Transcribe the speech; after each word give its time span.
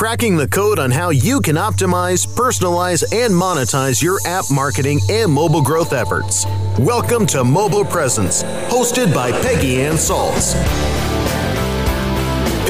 cracking 0.00 0.34
the 0.34 0.48
code 0.48 0.78
on 0.78 0.90
how 0.90 1.10
you 1.10 1.42
can 1.42 1.56
optimize, 1.56 2.26
personalize, 2.26 3.02
and 3.14 3.34
monetize 3.34 4.02
your 4.02 4.18
app 4.24 4.46
marketing 4.50 4.98
and 5.10 5.30
mobile 5.30 5.60
growth 5.60 5.92
efforts. 5.92 6.46
Welcome 6.78 7.26
to 7.26 7.44
Mobile 7.44 7.84
Presence, 7.84 8.42
hosted 8.70 9.12
by 9.12 9.30
Peggy 9.30 9.82
Anne 9.82 9.96
Salz. 9.96 11.09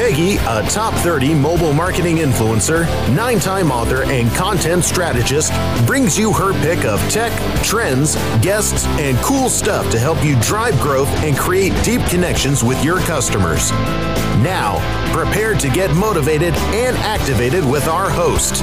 Peggy, 0.01 0.37
a 0.37 0.63
top 0.71 0.95
30 0.95 1.35
mobile 1.35 1.75
marketing 1.75 2.17
influencer, 2.17 2.87
nine 3.15 3.39
time 3.39 3.71
author, 3.71 4.03
and 4.05 4.35
content 4.35 4.83
strategist, 4.83 5.53
brings 5.87 6.19
you 6.19 6.33
her 6.33 6.55
pick 6.63 6.87
of 6.87 6.99
tech, 7.11 7.31
trends, 7.63 8.15
guests, 8.41 8.87
and 8.99 9.19
cool 9.19 9.51
stuff 9.51 9.91
to 9.91 9.99
help 9.99 10.25
you 10.25 10.41
drive 10.41 10.75
growth 10.81 11.11
and 11.23 11.37
create 11.37 11.75
deep 11.85 12.01
connections 12.07 12.65
with 12.65 12.83
your 12.83 13.01
customers. 13.01 13.73
Now, 14.41 14.79
prepare 15.13 15.53
to 15.57 15.69
get 15.69 15.95
motivated 15.95 16.55
and 16.73 16.97
activated 16.97 17.63
with 17.63 17.87
our 17.87 18.09
host. 18.09 18.63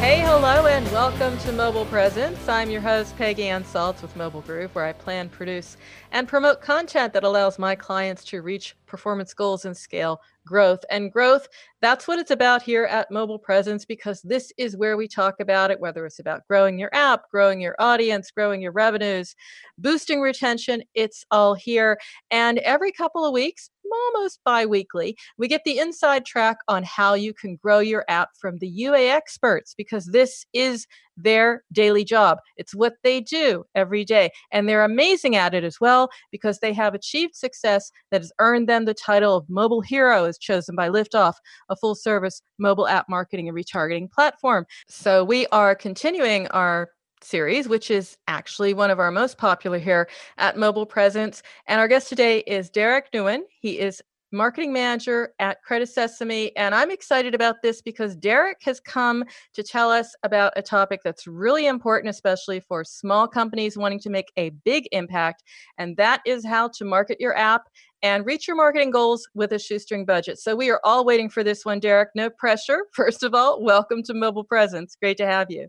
Hey, 0.00 0.20
hello, 0.20 0.66
and 0.66 0.90
welcome 0.92 1.36
to 1.40 1.52
Mobile 1.52 1.84
Presence. 1.84 2.48
I'm 2.48 2.70
your 2.70 2.80
host, 2.80 3.14
Peggy 3.18 3.48
Anne 3.48 3.64
Salz 3.64 4.00
with 4.00 4.16
Mobile 4.16 4.40
Groove, 4.40 4.74
where 4.74 4.86
I 4.86 4.94
plan, 4.94 5.28
produce, 5.28 5.76
and 6.10 6.26
promote 6.26 6.62
content 6.62 7.12
that 7.12 7.22
allows 7.22 7.58
my 7.58 7.74
clients 7.74 8.24
to 8.24 8.40
reach 8.40 8.76
performance 8.86 9.34
goals 9.34 9.66
and 9.66 9.76
scale 9.76 10.22
growth. 10.46 10.82
And 10.88 11.12
growth, 11.12 11.46
that's 11.82 12.08
what 12.08 12.18
it's 12.18 12.30
about 12.30 12.62
here 12.62 12.84
at 12.84 13.10
Mobile 13.10 13.38
Presence, 13.38 13.84
because 13.84 14.22
this 14.22 14.50
is 14.56 14.74
where 14.74 14.96
we 14.96 15.06
talk 15.06 15.38
about 15.38 15.70
it, 15.70 15.78
whether 15.78 16.06
it's 16.06 16.18
about 16.18 16.48
growing 16.48 16.78
your 16.78 16.90
app, 16.94 17.30
growing 17.30 17.60
your 17.60 17.76
audience, 17.78 18.30
growing 18.30 18.62
your 18.62 18.72
revenues, 18.72 19.36
boosting 19.76 20.22
retention, 20.22 20.82
it's 20.94 21.26
all 21.30 21.52
here. 21.52 21.98
And 22.30 22.58
every 22.60 22.90
couple 22.90 23.26
of 23.26 23.34
weeks, 23.34 23.68
almost 23.92 24.40
bi-weekly 24.44 25.16
we 25.38 25.48
get 25.48 25.62
the 25.64 25.78
inside 25.78 26.24
track 26.24 26.58
on 26.68 26.82
how 26.82 27.14
you 27.14 27.32
can 27.34 27.56
grow 27.56 27.78
your 27.78 28.04
app 28.08 28.30
from 28.38 28.58
the 28.58 28.68
ua 28.68 29.00
experts 29.00 29.74
because 29.76 30.06
this 30.06 30.44
is 30.52 30.86
their 31.22 31.62
daily 31.72 32.04
job. 32.04 32.38
It's 32.56 32.74
what 32.74 32.94
they 33.02 33.20
do 33.20 33.64
every 33.74 34.04
day 34.04 34.30
and 34.52 34.68
they're 34.68 34.84
amazing 34.84 35.36
at 35.36 35.54
it 35.54 35.64
as 35.64 35.80
well 35.80 36.10
because 36.30 36.58
they 36.58 36.72
have 36.72 36.94
achieved 36.94 37.36
success 37.36 37.90
that 38.10 38.20
has 38.20 38.32
earned 38.38 38.68
them 38.68 38.84
the 38.84 38.94
title 38.94 39.36
of 39.36 39.48
mobile 39.48 39.80
hero 39.80 40.24
as 40.24 40.38
chosen 40.38 40.74
by 40.74 40.88
liftoff 40.88 41.34
a 41.68 41.76
full 41.76 41.94
service 41.94 42.42
mobile 42.58 42.88
app 42.88 43.08
marketing 43.08 43.48
and 43.48 43.56
retargeting 43.56 44.10
platform. 44.10 44.66
So 44.88 45.24
we 45.24 45.46
are 45.48 45.74
continuing 45.74 46.46
our 46.48 46.90
series, 47.22 47.68
which 47.68 47.90
is 47.90 48.16
actually 48.28 48.74
one 48.74 48.90
of 48.90 48.98
our 48.98 49.10
most 49.10 49.38
popular 49.38 49.78
here 49.78 50.08
at 50.38 50.56
Mobile 50.56 50.86
Presence. 50.86 51.42
And 51.66 51.80
our 51.80 51.88
guest 51.88 52.08
today 52.08 52.40
is 52.40 52.70
Derrick 52.70 53.12
Nguyen. 53.12 53.42
He 53.60 53.78
is 53.78 54.02
marketing 54.32 54.72
manager 54.72 55.34
at 55.38 55.62
Credit 55.62 55.88
Sesame. 55.88 56.56
And 56.56 56.74
I'm 56.74 56.90
excited 56.90 57.34
about 57.34 57.62
this 57.62 57.82
because 57.82 58.14
Derrick 58.14 58.58
has 58.62 58.80
come 58.80 59.24
to 59.54 59.62
tell 59.62 59.90
us 59.90 60.14
about 60.22 60.52
a 60.56 60.62
topic 60.62 61.00
that's 61.02 61.26
really 61.26 61.66
important, 61.66 62.10
especially 62.10 62.60
for 62.60 62.84
small 62.84 63.26
companies 63.26 63.76
wanting 63.76 64.00
to 64.00 64.10
make 64.10 64.30
a 64.36 64.50
big 64.50 64.88
impact. 64.92 65.42
And 65.78 65.96
that 65.96 66.20
is 66.24 66.44
how 66.44 66.68
to 66.76 66.84
market 66.84 67.20
your 67.20 67.36
app 67.36 67.62
and 68.02 68.24
reach 68.24 68.46
your 68.46 68.56
marketing 68.56 68.90
goals 68.90 69.28
with 69.34 69.52
a 69.52 69.58
shoestring 69.58 70.04
budget. 70.04 70.38
So 70.38 70.56
we 70.56 70.70
are 70.70 70.80
all 70.84 71.04
waiting 71.04 71.28
for 71.28 71.44
this 71.44 71.64
one, 71.64 71.80
Derrick. 71.80 72.10
No 72.14 72.30
pressure. 72.30 72.84
First 72.92 73.22
of 73.22 73.34
all, 73.34 73.62
welcome 73.62 74.02
to 74.04 74.14
Mobile 74.14 74.44
Presence. 74.44 74.96
Great 75.00 75.16
to 75.18 75.26
have 75.26 75.50
you. 75.50 75.68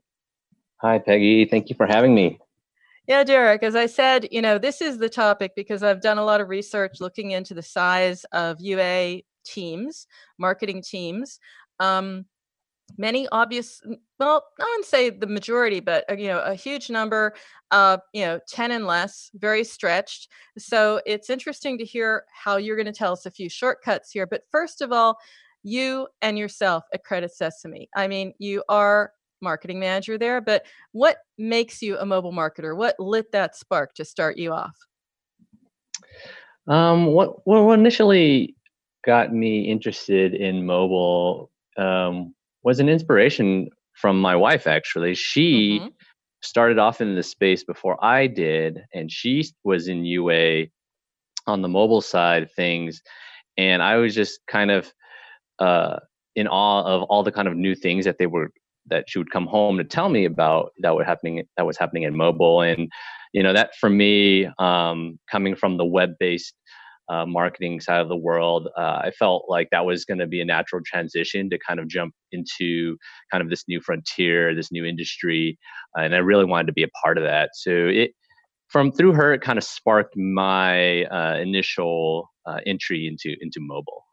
Hi, 0.81 0.97
Peggy. 0.97 1.45
Thank 1.45 1.69
you 1.69 1.75
for 1.75 1.85
having 1.85 2.15
me. 2.15 2.39
Yeah, 3.07 3.23
Derrick, 3.23 3.61
as 3.61 3.75
I 3.75 3.85
said, 3.85 4.27
you 4.31 4.41
know, 4.41 4.57
this 4.57 4.81
is 4.81 4.97
the 4.97 5.09
topic 5.09 5.51
because 5.55 5.83
I've 5.83 6.01
done 6.01 6.17
a 6.17 6.23
lot 6.23 6.41
of 6.41 6.49
research 6.49 6.99
looking 6.99 7.31
into 7.31 7.53
the 7.53 7.61
size 7.61 8.23
of 8.31 8.57
UA 8.59 9.21
teams, 9.45 10.07
marketing 10.39 10.81
teams. 10.81 11.39
Um, 11.79 12.25
many 12.97 13.27
obvious, 13.31 13.79
well, 14.19 14.43
I 14.59 14.63
wouldn't 14.63 14.85
say 14.85 15.11
the 15.11 15.27
majority, 15.27 15.81
but 15.81 16.03
uh, 16.09 16.15
you 16.15 16.27
know, 16.27 16.39
a 16.39 16.55
huge 16.55 16.89
number, 16.89 17.35
uh, 17.69 17.97
you 18.11 18.25
know, 18.25 18.39
10 18.49 18.71
and 18.71 18.87
less, 18.87 19.29
very 19.35 19.63
stretched. 19.63 20.29
So 20.57 20.99
it's 21.05 21.29
interesting 21.29 21.77
to 21.77 21.85
hear 21.85 22.25
how 22.33 22.57
you're 22.57 22.75
going 22.75 22.85
to 22.87 22.91
tell 22.91 23.13
us 23.13 23.27
a 23.27 23.31
few 23.31 23.49
shortcuts 23.49 24.11
here. 24.11 24.25
But 24.25 24.43
first 24.51 24.81
of 24.81 24.91
all, 24.91 25.17
you 25.61 26.07
and 26.23 26.39
yourself 26.39 26.85
at 26.91 27.03
Credit 27.03 27.31
Sesame. 27.31 27.87
I 27.95 28.07
mean, 28.07 28.33
you 28.39 28.63
are 28.67 29.11
marketing 29.41 29.79
manager 29.79 30.17
there, 30.17 30.41
but 30.41 30.65
what 30.91 31.17
makes 31.37 31.81
you 31.81 31.97
a 31.97 32.05
mobile 32.05 32.33
marketer? 32.33 32.75
What 32.75 32.99
lit 32.99 33.31
that 33.31 33.55
spark 33.55 33.93
to 33.95 34.05
start 34.05 34.37
you 34.37 34.51
off? 34.51 34.75
Um, 36.67 37.07
what, 37.07 37.45
what 37.45 37.77
initially 37.77 38.55
got 39.05 39.33
me 39.33 39.61
interested 39.61 40.33
in 40.33 40.65
mobile 40.65 41.51
um, 41.77 42.33
was 42.63 42.79
an 42.79 42.89
inspiration 42.89 43.69
from 43.93 44.19
my 44.19 44.35
wife, 44.35 44.67
actually. 44.67 45.15
She 45.15 45.79
mm-hmm. 45.79 45.87
started 46.41 46.79
off 46.79 47.01
in 47.01 47.15
the 47.15 47.23
space 47.23 47.63
before 47.63 48.03
I 48.03 48.27
did, 48.27 48.83
and 48.93 49.11
she 49.11 49.45
was 49.63 49.87
in 49.87 50.05
UA 50.05 50.67
on 51.47 51.61
the 51.61 51.67
mobile 51.67 52.01
side 52.01 52.43
of 52.43 52.51
things. 52.51 53.01
And 53.57 53.81
I 53.81 53.97
was 53.97 54.15
just 54.15 54.39
kind 54.47 54.71
of 54.71 54.91
uh, 55.59 55.99
in 56.35 56.47
awe 56.47 56.83
of 56.83 57.03
all 57.03 57.23
the 57.23 57.31
kind 57.31 57.47
of 57.47 57.55
new 57.55 57.75
things 57.75 58.05
that 58.05 58.17
they 58.17 58.27
were 58.27 58.51
that 58.87 59.05
she 59.07 59.19
would 59.19 59.31
come 59.31 59.47
home 59.47 59.77
to 59.77 59.83
tell 59.83 60.09
me 60.09 60.25
about 60.25 60.71
that 60.79 60.95
was 60.95 61.05
happening 61.05 61.43
that 61.57 61.65
was 61.65 61.77
happening 61.77 62.03
in 62.03 62.15
mobile. 62.15 62.61
And 62.61 62.89
you 63.33 63.43
know 63.43 63.53
that 63.53 63.75
for 63.79 63.89
me 63.89 64.47
um, 64.59 65.19
coming 65.29 65.55
from 65.55 65.77
the 65.77 65.85
web-based 65.85 66.53
uh, 67.09 67.25
marketing 67.25 67.81
side 67.81 67.99
of 67.99 68.07
the 68.07 68.15
world 68.15 68.69
uh, 68.77 69.01
i 69.03 69.11
felt 69.17 69.45
like 69.49 69.67
that 69.71 69.85
was 69.85 70.05
going 70.05 70.19
to 70.19 70.27
be 70.27 70.39
a 70.39 70.45
natural 70.45 70.81
transition 70.85 71.49
to 71.49 71.57
kind 71.57 71.79
of 71.79 71.87
jump 71.87 72.13
into 72.31 72.95
kind 73.31 73.43
of 73.43 73.49
this 73.49 73.65
new 73.67 73.81
frontier 73.81 74.55
this 74.55 74.71
new 74.71 74.85
industry 74.85 75.57
uh, 75.97 76.01
and 76.01 76.15
i 76.15 76.19
really 76.19 76.45
wanted 76.45 76.67
to 76.67 76.73
be 76.73 76.83
a 76.83 76.87
part 77.03 77.17
of 77.17 77.23
that. 77.23 77.49
So 77.53 77.71
it 77.71 78.11
from 78.67 78.91
through 78.91 79.13
her 79.13 79.33
it 79.33 79.41
kind 79.41 79.57
of 79.57 79.63
sparked 79.63 80.15
my 80.15 81.03
uh, 81.05 81.37
initial 81.37 82.29
uh, 82.45 82.59
entry 82.65 83.07
into 83.07 83.35
into 83.41 83.59
mobile. 83.59 84.03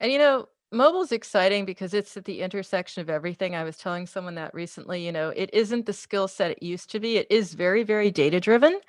And 0.00 0.12
you 0.12 0.18
know 0.18 0.46
Mobile 0.72 1.02
is 1.02 1.12
exciting 1.12 1.66
because 1.66 1.92
it's 1.92 2.16
at 2.16 2.24
the 2.24 2.40
intersection 2.40 3.02
of 3.02 3.10
everything. 3.10 3.54
I 3.54 3.62
was 3.62 3.76
telling 3.76 4.06
someone 4.06 4.34
that 4.36 4.54
recently, 4.54 5.04
you 5.04 5.12
know, 5.12 5.28
it 5.36 5.50
isn't 5.52 5.84
the 5.84 5.92
skill 5.92 6.26
set 6.28 6.50
it 6.50 6.62
used 6.62 6.90
to 6.92 7.00
be. 7.00 7.18
It 7.18 7.26
is 7.28 7.52
very, 7.52 7.82
very 7.82 8.10
data 8.10 8.40
driven, 8.40 8.80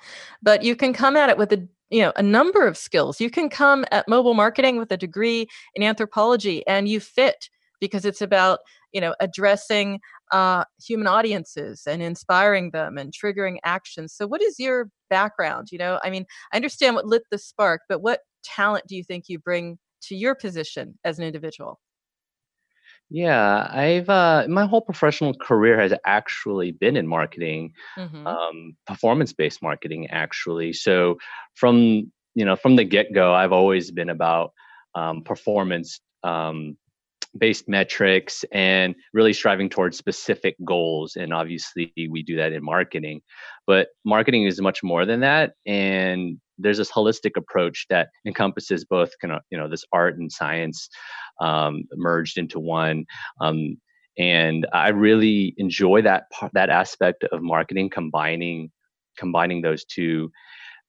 but 0.42 0.62
you 0.62 0.76
can 0.76 0.94
come 0.94 1.14
at 1.14 1.28
it 1.28 1.36
with 1.36 1.52
a 1.52 1.68
you 1.90 2.00
know 2.00 2.12
a 2.16 2.22
number 2.22 2.66
of 2.66 2.78
skills. 2.78 3.20
You 3.20 3.30
can 3.30 3.50
come 3.50 3.84
at 3.92 4.08
mobile 4.08 4.32
marketing 4.34 4.78
with 4.78 4.90
a 4.92 4.96
degree 4.96 5.46
in 5.74 5.82
anthropology 5.82 6.66
and 6.66 6.88
you 6.88 7.00
fit 7.00 7.50
because 7.80 8.06
it's 8.06 8.22
about 8.22 8.60
you 8.92 9.00
know 9.00 9.14
addressing 9.20 10.00
uh, 10.32 10.64
human 10.82 11.06
audiences 11.06 11.86
and 11.86 12.02
inspiring 12.02 12.70
them 12.70 12.96
and 12.96 13.12
triggering 13.12 13.58
actions. 13.62 14.14
So, 14.14 14.26
what 14.26 14.42
is 14.42 14.58
your 14.58 14.88
background? 15.10 15.68
You 15.70 15.78
know, 15.78 16.00
I 16.02 16.08
mean, 16.08 16.24
I 16.52 16.56
understand 16.56 16.96
what 16.96 17.06
lit 17.06 17.24
the 17.30 17.38
spark, 17.38 17.82
but 17.90 18.00
what 18.00 18.20
talent 18.42 18.86
do 18.86 18.96
you 18.96 19.04
think 19.04 19.28
you 19.28 19.38
bring 19.38 19.78
to 20.08 20.16
your 20.16 20.34
position 20.34 20.98
as 21.04 21.18
an 21.18 21.24
individual? 21.24 21.80
Yeah, 23.10 23.68
I've 23.70 24.08
uh, 24.08 24.46
my 24.48 24.66
whole 24.66 24.80
professional 24.80 25.34
career 25.34 25.80
has 25.80 25.92
actually 26.06 26.72
been 26.72 26.96
in 26.96 27.06
marketing, 27.06 27.72
mm-hmm. 27.98 28.26
um, 28.26 28.76
performance-based 28.86 29.62
marketing, 29.62 30.08
actually. 30.10 30.72
So 30.72 31.18
from 31.54 32.10
you 32.34 32.44
know 32.44 32.56
from 32.56 32.76
the 32.76 32.84
get-go, 32.84 33.32
I've 33.32 33.52
always 33.52 33.90
been 33.90 34.08
about 34.08 34.52
um, 34.94 35.22
performance 35.22 36.00
um, 36.22 36.76
based 37.36 37.68
metrics 37.68 38.44
and 38.52 38.94
really 39.12 39.32
striving 39.32 39.68
towards 39.68 39.98
specific 39.98 40.56
goals 40.64 41.16
and 41.16 41.32
obviously 41.32 41.92
we 42.10 42.22
do 42.22 42.36
that 42.36 42.52
in 42.52 42.62
marketing 42.62 43.20
but 43.66 43.88
marketing 44.04 44.44
is 44.44 44.60
much 44.60 44.82
more 44.82 45.04
than 45.04 45.20
that 45.20 45.52
and 45.66 46.38
there's 46.58 46.78
this 46.78 46.90
holistic 46.90 47.32
approach 47.36 47.86
that 47.90 48.08
encompasses 48.26 48.84
both 48.84 49.10
kind 49.20 49.32
of 49.32 49.42
you 49.50 49.58
know 49.58 49.68
this 49.68 49.84
art 49.92 50.18
and 50.18 50.30
science 50.30 50.88
um, 51.40 51.84
merged 51.94 52.38
into 52.38 52.58
one 52.58 53.04
um, 53.40 53.76
and 54.18 54.66
i 54.72 54.88
really 54.88 55.54
enjoy 55.56 56.00
that 56.00 56.30
part 56.30 56.52
that 56.54 56.70
aspect 56.70 57.24
of 57.24 57.42
marketing 57.42 57.90
combining 57.90 58.70
combining 59.16 59.62
those 59.62 59.84
two 59.84 60.30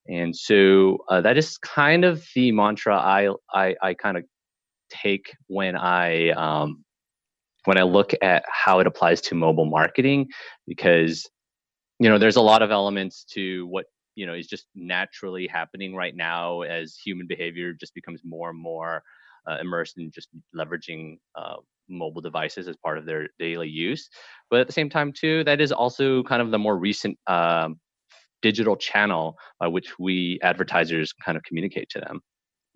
and 0.08 0.36
so 0.36 1.00
uh, 1.10 1.22
that 1.22 1.38
is 1.38 1.58
kind 1.58 2.06
of 2.06 2.26
the 2.36 2.52
mantra 2.52 2.96
i 2.98 3.30
i, 3.54 3.76
I 3.82 3.94
kind 3.94 4.18
of 4.18 4.24
take 4.90 5.34
when 5.48 5.76
i 5.76 6.30
um, 6.32 6.84
when 7.66 7.78
i 7.78 7.84
look 7.84 8.14
at 8.22 8.44
how 8.48 8.80
it 8.80 8.88
applies 8.88 9.22
to 9.22 9.36
mobile 9.36 9.66
marketing 9.66 10.28
because 10.68 11.28
you 12.00 12.10
know 12.10 12.18
there's 12.18 12.36
a 12.36 12.42
lot 12.42 12.62
of 12.62 12.72
elements 12.72 13.24
to 13.32 13.66
what 13.68 13.86
you 14.16 14.26
know 14.26 14.34
is 14.34 14.48
just 14.48 14.68
naturally 14.76 15.48
happening 15.48 15.96
right 15.96 16.16
now 16.16 16.62
as 16.62 16.98
human 16.98 17.28
behavior 17.28 17.74
just 17.74 17.94
becomes 17.94 18.22
more 18.24 18.50
and 18.50 18.60
more 18.60 19.04
uh, 19.48 19.58
immersed 19.62 19.98
in 19.98 20.10
just 20.12 20.30
leveraging 20.56 21.18
uh, 21.36 21.58
mobile 21.88 22.22
devices 22.22 22.68
as 22.68 22.76
part 22.78 22.98
of 22.98 23.06
their 23.06 23.28
daily 23.38 23.70
use 23.70 24.10
but 24.50 24.60
at 24.60 24.68
the 24.68 24.74
same 24.74 24.90
time 24.90 25.14
too 25.14 25.44
that 25.44 25.62
is 25.62 25.72
also 25.72 26.24
kind 26.24 26.42
of 26.42 26.52
the 26.52 26.60
more 26.60 26.78
recent 26.78 27.18
um, 27.28 27.80
digital 28.42 28.76
channel 28.76 29.38
by 29.60 29.68
which 29.68 29.94
we 30.00 30.40
advertisers 30.42 31.14
kind 31.14 31.38
of 31.38 31.44
communicate 31.44 31.90
to 31.90 32.00
them 32.00 32.22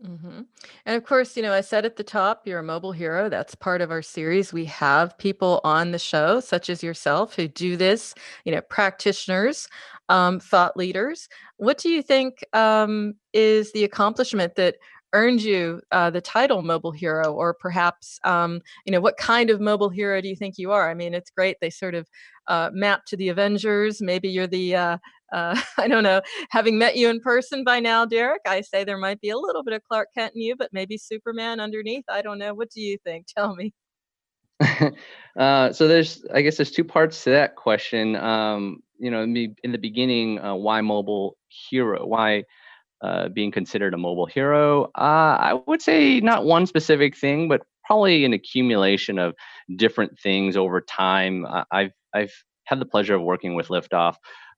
Mm-hmm. 0.04 0.42
And 0.86 0.96
of 0.96 1.04
course, 1.04 1.36
you 1.36 1.44
know, 1.44 1.52
I 1.52 1.60
said 1.60 1.86
at 1.86 1.98
the 1.98 2.06
top, 2.06 2.48
you're 2.48 2.60
a 2.60 2.64
mobile 2.64 2.94
hero. 2.94 3.28
That's 3.28 3.54
part 3.54 3.82
of 3.82 3.92
our 3.92 4.02
series. 4.02 4.54
We 4.54 4.66
have 4.66 5.18
people 5.18 5.60
on 5.66 5.92
the 5.92 6.00
show, 6.00 6.40
such 6.40 6.70
as 6.70 6.82
yourself, 6.82 7.36
who 7.36 7.50
do 7.50 7.76
this, 7.76 8.16
you 8.46 8.54
know, 8.54 8.62
practitioners, 8.62 9.68
um, 10.10 10.40
thought 10.40 10.76
leaders. 10.76 11.28
What 11.58 11.78
do 11.78 11.90
you 11.90 12.02
think 12.02 12.44
um, 12.54 13.14
is 13.34 13.72
the 13.72 13.84
accomplishment 13.84 14.56
that 14.56 14.76
earned 15.14 15.42
you 15.42 15.82
uh, 15.92 16.10
the 16.10 16.22
title 16.22 16.62
mobile 16.62 16.92
hero? 16.92 17.34
Or 17.34 17.54
perhaps 17.54 18.20
um, 18.24 18.62
you 18.86 18.92
know 18.92 19.02
what 19.02 19.18
kind 19.18 19.50
of 19.50 19.62
mobile 19.62 19.90
hero 19.90 20.22
do 20.22 20.28
you 20.28 20.36
think 20.36 20.58
you 20.58 20.72
are? 20.72 20.90
I 20.90 20.94
mean 20.94 21.14
it's 21.14 21.32
great 21.32 21.58
they 21.62 21.70
sort 21.70 21.96
of 21.96 22.08
uh, 22.48 22.70
map 22.74 23.06
to 23.06 23.18
the 23.18 23.30
avengers. 23.30 24.02
Maybe 24.02 24.30
you're 24.30 24.48
the 24.48 24.76
uh, 24.76 24.98
uh 25.32 25.60
i 25.78 25.88
don't 25.88 26.04
know 26.04 26.22
having 26.50 26.80
met 26.80 26.96
you 26.98 27.08
in 27.08 27.20
person 27.20 27.64
by 27.64 27.80
now 27.80 28.04
derrick 28.06 28.42
i 28.48 28.62
say 28.62 28.84
there 28.84 28.98
might 28.98 29.22
be 29.22 29.30
a 29.30 29.38
little 29.38 29.64
bit 29.64 29.76
of 29.76 29.84
clark 29.84 30.08
kent 30.16 30.34
in 30.36 30.42
you 30.42 30.56
but 30.56 30.74
maybe 30.74 30.98
superman 30.98 31.60
underneath. 31.60 32.06
I 32.10 32.22
don't 32.22 32.40
know. 32.40 32.54
What 32.54 32.70
do 32.72 32.82
you 32.82 32.98
think? 33.04 33.28
Tell 33.28 33.56
me 33.56 33.74
uh, 35.40 35.72
so 35.72 35.88
there's 35.88 36.26
i 36.34 36.42
guess 36.42 36.58
there's 36.58 36.72
two 36.72 36.84
parts 36.84 37.24
to 37.24 37.30
that 37.30 37.56
question 37.56 38.16
um, 38.16 38.82
you 39.00 39.10
know 39.10 39.22
in 39.24 39.34
the, 39.34 39.50
in 39.64 39.72
the 39.72 39.78
beginning 39.78 40.40
uh, 40.40 40.54
why 40.54 40.82
mobile 40.82 41.38
hero 41.48 42.06
why 42.06 42.44
uh, 43.02 43.30
being 43.30 43.52
considered 43.52 43.94
a 43.94 43.98
mobile 43.98 44.26
hero? 44.26 44.86
Uh, 44.98 45.38
I 45.40 45.62
would 45.68 45.82
say 45.82 46.20
not 46.20 46.44
one 46.44 46.66
specific 46.66 47.16
thing, 47.16 47.48
but 47.48 47.62
probably 47.86 48.26
an 48.26 48.34
accumulation 48.34 49.18
of 49.18 49.34
different 49.78 50.20
things 50.20 50.58
over 50.58 50.82
time. 50.82 51.46
I've 51.72 51.92
I've 52.14 52.34
had 52.66 52.80
the 52.80 52.86
pleasure 52.86 53.16
of 53.16 53.22
working 53.22 53.56
with 53.56 53.70
Liftoff 53.70 54.16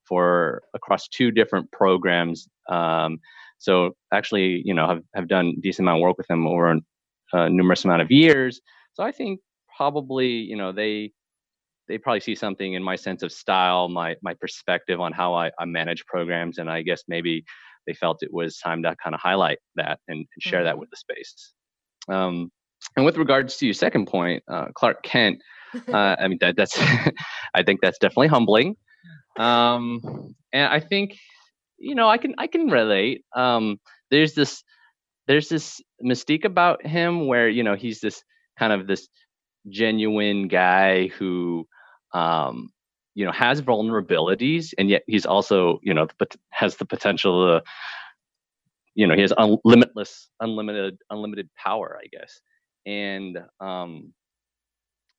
for 0.08 0.64
across 0.74 1.08
two 1.08 1.32
different 1.32 1.72
programs. 1.72 2.48
Um, 2.70 3.20
so 3.60 3.92
actually, 4.12 4.64
you 4.66 4.74
know, 4.74 4.88
have 4.88 5.04
have 5.14 5.28
done 5.28 5.56
decent 5.62 5.86
amount 5.86 6.00
of 6.00 6.02
work 6.02 6.18
with 6.18 6.28
them 6.28 6.48
over 6.48 6.72
a 6.72 6.80
uh, 7.34 7.48
numerous 7.48 7.86
amount 7.86 8.02
of 8.02 8.12
years. 8.12 8.60
So 8.94 9.04
I 9.04 9.12
think 9.12 9.40
probably, 9.82 10.28
you 10.28 10.56
know, 10.56 10.72
they 10.72 11.12
they 11.88 11.98
probably 11.98 12.20
see 12.20 12.36
something 12.36 12.74
in 12.74 12.84
my 12.84 12.96
sense 12.96 13.24
of 13.24 13.32
style, 13.32 13.90
my 13.90 14.16
my 14.22 14.36
perspective 14.36 15.00
on 15.00 15.12
how 15.12 15.34
I, 15.34 15.50
I 15.58 15.66
manage 15.66 16.06
programs, 16.06 16.60
and 16.60 16.70
I 16.70 16.84
guess 16.84 17.02
maybe 17.08 17.44
they 17.88 17.96
felt 17.96 18.22
it 18.22 18.32
was 18.32 18.60
time 18.60 18.84
to 18.84 18.96
kind 19.04 19.16
of 19.16 19.20
highlight 19.20 19.58
that 19.78 19.98
and, 20.08 20.20
and 20.20 20.28
share 20.40 20.60
mm-hmm. 20.60 20.66
that 20.66 20.78
with 20.78 20.92
the 20.92 20.98
space. 20.98 21.54
Um, 22.08 22.52
and 22.96 23.06
with 23.08 23.18
regards 23.18 23.58
to 23.58 23.66
your 23.66 23.74
second 23.74 24.06
point, 24.06 24.44
uh, 24.48 24.68
Clark 24.76 25.02
Kent, 25.02 25.40
uh, 25.92 26.16
I 26.20 26.28
mean 26.28 26.38
that, 26.42 26.56
that's 26.56 26.78
I 27.56 27.64
think 27.64 27.80
that's 27.82 27.98
definitely 27.98 28.28
humbling, 28.28 28.76
um, 29.40 30.36
and 30.54 30.68
I 30.78 30.80
think 30.80 31.18
you 31.80 31.96
know 31.96 32.08
I 32.08 32.20
can 32.20 32.36
I 32.38 32.46
can 32.46 32.68
relate. 32.68 33.24
Um, 33.36 33.80
there's 34.12 34.36
this 34.36 34.64
there's 35.28 35.50
this 35.50 35.82
mystique 36.06 36.46
about 36.46 36.86
him 36.86 37.26
where 37.26 37.50
you 37.50 37.64
know 37.64 37.74
he's 37.74 38.00
this 38.00 38.22
kind 38.60 38.74
of 38.74 38.86
this 38.86 39.08
genuine 39.70 40.48
guy 40.48 41.08
who 41.08 41.68
um, 42.14 42.70
you 43.16 43.26
know 43.26 43.32
has 43.32 43.62
vulnerabilities 43.62 44.74
and 44.78 44.90
yet 44.90 45.04
he's 45.08 45.26
also 45.26 45.80
you 45.84 45.94
know 45.94 46.08
but 46.18 46.36
has 46.52 46.76
the 46.78 46.86
potential 46.86 47.46
to 47.60 47.64
you 48.96 49.08
know 49.08 49.16
he 49.16 49.22
has 49.22 49.34
unlimitless 49.34 50.28
unlimited 50.40 50.98
unlimited 51.10 51.50
power 51.56 52.00
i 52.04 52.08
guess. 52.08 52.42
And 52.86 53.38
um 53.60 54.14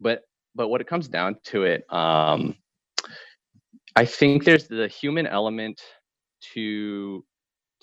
but 0.01 0.23
but 0.55 0.69
what 0.69 0.81
it 0.81 0.87
comes 0.87 1.09
down 1.09 1.37
to 1.45 1.65
it 1.65 1.85
um 1.93 2.57
i 3.97 4.05
think 4.05 4.45
there's 4.45 4.69
the 4.69 4.89
human 4.89 5.27
element 5.27 5.81
to 6.55 7.25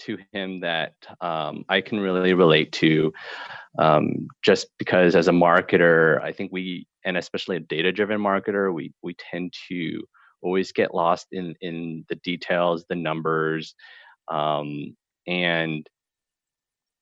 to 0.06 0.18
him 0.32 0.62
that 0.62 0.94
um, 1.22 1.64
I 1.70 1.82
can 1.82 2.00
really 2.00 2.34
relate 2.34 2.72
to, 2.74 3.12
um, 3.78 4.28
just 4.44 4.68
because 4.78 5.16
as 5.16 5.28
a 5.28 5.32
marketer, 5.32 6.22
I 6.22 6.32
think 6.32 6.52
we, 6.52 6.88
and 7.06 7.18
especially 7.18 7.58
a 7.58 7.62
data-driven 7.62 8.20
marketer, 8.20 8.74
we 8.74 8.94
we 9.02 9.16
tend 9.16 9.54
to 9.70 10.04
always 10.42 10.72
get 10.72 10.94
lost 10.94 11.28
in 11.32 11.56
in 11.62 12.06
the 12.10 12.16
details, 12.16 12.86
the 12.90 12.96
numbers, 12.96 13.76
um, 14.30 14.96
and 15.28 15.88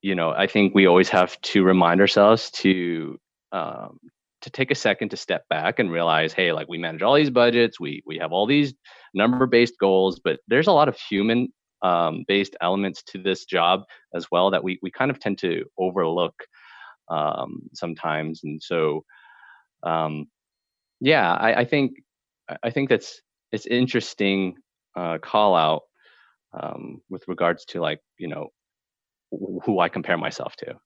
you 0.02 0.14
know, 0.14 0.30
I 0.30 0.46
think 0.46 0.74
we 0.74 0.86
always 0.86 1.08
have 1.08 1.40
to 1.40 1.64
remind 1.64 2.00
ourselves 2.00 2.50
to 2.52 3.18
um, 3.52 3.98
to 4.42 4.50
take 4.50 4.70
a 4.70 4.74
second 4.74 5.08
to 5.10 5.16
step 5.16 5.44
back 5.48 5.78
and 5.78 5.90
realize, 5.90 6.32
hey, 6.32 6.52
like 6.52 6.68
we 6.68 6.78
manage 6.78 7.02
all 7.02 7.14
these 7.14 7.30
budgets, 7.30 7.80
we 7.80 8.02
we 8.06 8.18
have 8.18 8.32
all 8.32 8.46
these 8.46 8.74
number-based 9.14 9.74
goals, 9.80 10.20
but 10.22 10.40
there's 10.48 10.68
a 10.68 10.72
lot 10.72 10.88
of 10.88 10.96
human 10.96 11.48
um, 11.82 12.24
based 12.26 12.56
elements 12.60 13.02
to 13.04 13.18
this 13.18 13.44
job 13.44 13.82
as 14.14 14.30
well 14.30 14.50
that 14.50 14.64
we 14.64 14.78
we 14.82 14.90
kind 14.90 15.10
of 15.10 15.20
tend 15.20 15.38
to 15.38 15.64
overlook 15.78 16.34
um, 17.08 17.68
sometimes. 17.74 18.40
And 18.44 18.62
so, 18.62 19.04
um, 19.82 20.26
yeah, 21.00 21.32
I, 21.32 21.60
I, 21.60 21.64
think 21.64 22.02
I 22.62 22.70
think 22.70 22.88
that's 22.88 23.20
it's 23.52 23.66
interesting 23.66 24.56
uh, 24.96 25.18
call 25.18 25.54
out 25.54 25.82
um, 26.58 27.00
with 27.08 27.24
regards 27.28 27.64
to 27.66 27.80
like 27.80 28.00
you 28.18 28.28
know 28.28 28.48
who 29.30 29.78
I 29.78 29.88
compare 29.88 30.18
myself 30.18 30.56
to. 30.56 30.78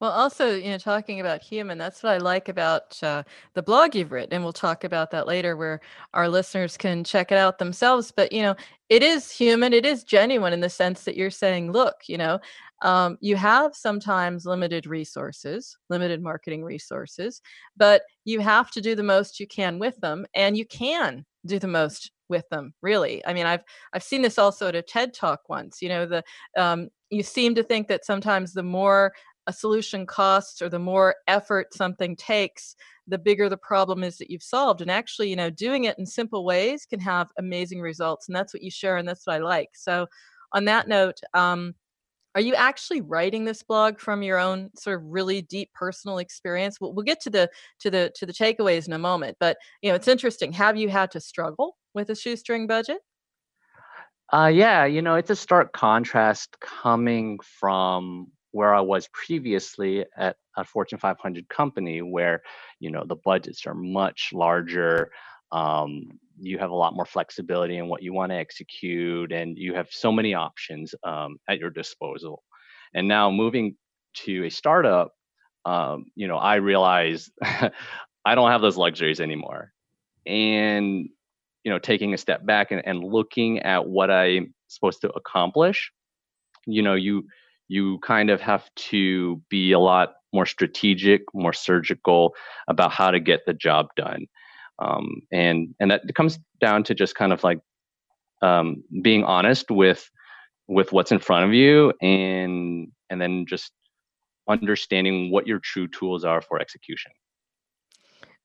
Well, 0.00 0.12
also, 0.12 0.54
you 0.54 0.70
know, 0.70 0.78
talking 0.78 1.20
about 1.20 1.42
human, 1.42 1.76
that's 1.76 2.02
what 2.02 2.12
I 2.14 2.16
like 2.18 2.48
about 2.48 3.02
uh, 3.02 3.22
the 3.52 3.62
blog 3.62 3.94
you've 3.94 4.12
written, 4.12 4.32
and 4.32 4.42
we'll 4.42 4.52
talk 4.54 4.82
about 4.84 5.10
that 5.10 5.26
later, 5.26 5.56
where 5.58 5.80
our 6.14 6.26
listeners 6.28 6.78
can 6.78 7.04
check 7.04 7.30
it 7.30 7.36
out 7.36 7.58
themselves. 7.58 8.10
But 8.10 8.32
you 8.32 8.40
know, 8.42 8.56
it 8.88 9.02
is 9.02 9.30
human, 9.30 9.74
it 9.74 9.84
is 9.84 10.02
genuine 10.02 10.54
in 10.54 10.60
the 10.60 10.70
sense 10.70 11.04
that 11.04 11.16
you're 11.16 11.30
saying, 11.30 11.72
look, 11.72 11.96
you 12.06 12.16
know, 12.16 12.38
um, 12.82 13.18
you 13.20 13.36
have 13.36 13.74
sometimes 13.76 14.46
limited 14.46 14.86
resources, 14.86 15.76
limited 15.90 16.22
marketing 16.22 16.64
resources, 16.64 17.42
but 17.76 18.00
you 18.24 18.40
have 18.40 18.70
to 18.70 18.80
do 18.80 18.94
the 18.94 19.02
most 19.02 19.38
you 19.38 19.46
can 19.46 19.78
with 19.78 19.96
them, 20.00 20.24
and 20.34 20.56
you 20.56 20.64
can 20.64 21.26
do 21.46 21.58
the 21.58 21.66
most 21.68 22.10
with 22.28 22.48
them 22.50 22.72
really 22.80 23.26
i 23.26 23.32
mean 23.32 23.44
i've 23.44 23.64
i've 23.92 24.04
seen 24.04 24.22
this 24.22 24.38
also 24.38 24.68
at 24.68 24.76
a 24.76 24.82
ted 24.82 25.12
talk 25.12 25.40
once 25.48 25.82
you 25.82 25.88
know 25.88 26.06
the 26.06 26.22
um, 26.56 26.88
you 27.10 27.24
seem 27.24 27.56
to 27.56 27.62
think 27.64 27.88
that 27.88 28.04
sometimes 28.04 28.52
the 28.52 28.62
more 28.62 29.12
a 29.46 29.52
solution 29.52 30.06
costs 30.06 30.62
or 30.62 30.68
the 30.68 30.78
more 30.78 31.16
effort 31.26 31.74
something 31.74 32.14
takes 32.16 32.76
the 33.06 33.18
bigger 33.18 33.48
the 33.48 33.56
problem 33.56 34.04
is 34.04 34.18
that 34.18 34.30
you've 34.30 34.42
solved. 34.42 34.80
And 34.80 34.90
actually 34.90 35.30
you 35.30 35.36
know 35.36 35.50
doing 35.50 35.84
it 35.84 35.98
in 35.98 36.06
simple 36.06 36.44
ways 36.44 36.86
can 36.86 37.00
have 37.00 37.30
amazing 37.38 37.80
results 37.80 38.28
and 38.28 38.36
that's 38.36 38.54
what 38.54 38.62
you 38.62 38.70
share 38.70 38.96
and 38.96 39.08
that's 39.08 39.26
what 39.26 39.36
i 39.36 39.38
like. 39.38 39.70
So 39.74 40.06
on 40.52 40.64
that 40.66 40.88
note 40.88 41.20
um, 41.34 41.74
are 42.34 42.40
you 42.40 42.54
actually 42.54 43.00
writing 43.00 43.44
this 43.44 43.62
blog 43.62 43.98
from 43.98 44.22
your 44.22 44.38
own 44.38 44.70
sort 44.78 44.98
of 44.98 45.04
really 45.04 45.42
deep 45.42 45.72
personal 45.74 46.18
experience? 46.18 46.80
We'll, 46.80 46.92
we'll 46.92 47.04
get 47.04 47.20
to 47.22 47.30
the 47.30 47.50
to 47.80 47.90
the 47.90 48.12
to 48.14 48.26
the 48.26 48.32
takeaways 48.32 48.86
in 48.86 48.92
a 48.92 48.98
moment 48.98 49.36
but 49.40 49.56
you 49.82 49.90
know 49.90 49.96
it's 49.96 50.08
interesting. 50.08 50.52
Have 50.52 50.76
you 50.76 50.88
had 50.88 51.10
to 51.12 51.20
struggle 51.20 51.76
with 51.94 52.10
a 52.10 52.14
shoestring 52.14 52.66
budget? 52.66 52.98
Uh, 54.32 54.50
yeah, 54.52 54.84
you 54.84 55.02
know, 55.02 55.16
it's 55.16 55.30
a 55.30 55.36
stark 55.36 55.72
contrast 55.72 56.56
coming 56.60 57.40
from 57.42 58.28
where 58.52 58.74
I 58.74 58.80
was 58.80 59.08
previously 59.12 60.04
at 60.16 60.36
a 60.56 60.64
Fortune 60.64 60.98
500 60.98 61.48
company 61.48 62.02
where, 62.02 62.42
you 62.80 62.90
know, 62.90 63.04
the 63.06 63.16
budgets 63.16 63.66
are 63.66 63.74
much 63.74 64.30
larger. 64.32 65.10
Um, 65.52 66.18
you 66.38 66.58
have 66.58 66.70
a 66.70 66.74
lot 66.74 66.94
more 66.94 67.06
flexibility 67.06 67.76
in 67.76 67.88
what 67.88 68.02
you 68.02 68.12
want 68.12 68.30
to 68.32 68.36
execute, 68.36 69.32
and 69.32 69.56
you 69.58 69.74
have 69.74 69.88
so 69.90 70.10
many 70.10 70.34
options 70.34 70.94
um, 71.04 71.36
at 71.48 71.58
your 71.58 71.70
disposal. 71.70 72.42
And 72.94 73.06
now 73.06 73.30
moving 73.30 73.76
to 74.24 74.44
a 74.44 74.50
startup, 74.50 75.12
um, 75.64 76.06
you 76.14 76.26
know, 76.26 76.36
I 76.36 76.56
realize 76.56 77.30
I 77.42 78.34
don't 78.34 78.50
have 78.50 78.62
those 78.62 78.76
luxuries 78.76 79.20
anymore. 79.20 79.72
And, 80.26 81.08
you 81.64 81.70
know, 81.70 81.78
taking 81.78 82.14
a 82.14 82.18
step 82.18 82.44
back 82.44 82.70
and, 82.70 82.82
and 82.84 83.02
looking 83.02 83.60
at 83.60 83.86
what 83.86 84.10
I'm 84.10 84.54
supposed 84.68 85.02
to 85.02 85.10
accomplish, 85.10 85.92
you 86.66 86.82
know, 86.82 86.94
you 86.94 87.24
you 87.70 88.00
kind 88.00 88.30
of 88.30 88.40
have 88.40 88.68
to 88.74 89.40
be 89.48 89.70
a 89.70 89.78
lot 89.78 90.14
more 90.32 90.44
strategic, 90.44 91.22
more 91.32 91.52
surgical 91.52 92.34
about 92.66 92.90
how 92.90 93.12
to 93.12 93.20
get 93.20 93.46
the 93.46 93.54
job 93.54 93.86
done. 93.96 94.26
Um, 94.80 95.22
and 95.32 95.72
and 95.78 95.90
that 95.92 96.02
comes 96.16 96.40
down 96.60 96.82
to 96.84 96.94
just 96.94 97.14
kind 97.14 97.32
of 97.32 97.44
like 97.44 97.60
um, 98.42 98.82
being 99.02 99.22
honest 99.22 99.70
with 99.70 100.10
with 100.66 100.92
what's 100.92 101.12
in 101.12 101.20
front 101.20 101.44
of 101.44 101.54
you 101.54 101.92
and 102.02 102.88
and 103.08 103.20
then 103.20 103.46
just 103.46 103.70
understanding 104.48 105.30
what 105.30 105.46
your 105.46 105.60
true 105.60 105.86
tools 105.86 106.24
are 106.24 106.42
for 106.42 106.60
execution. 106.60 107.12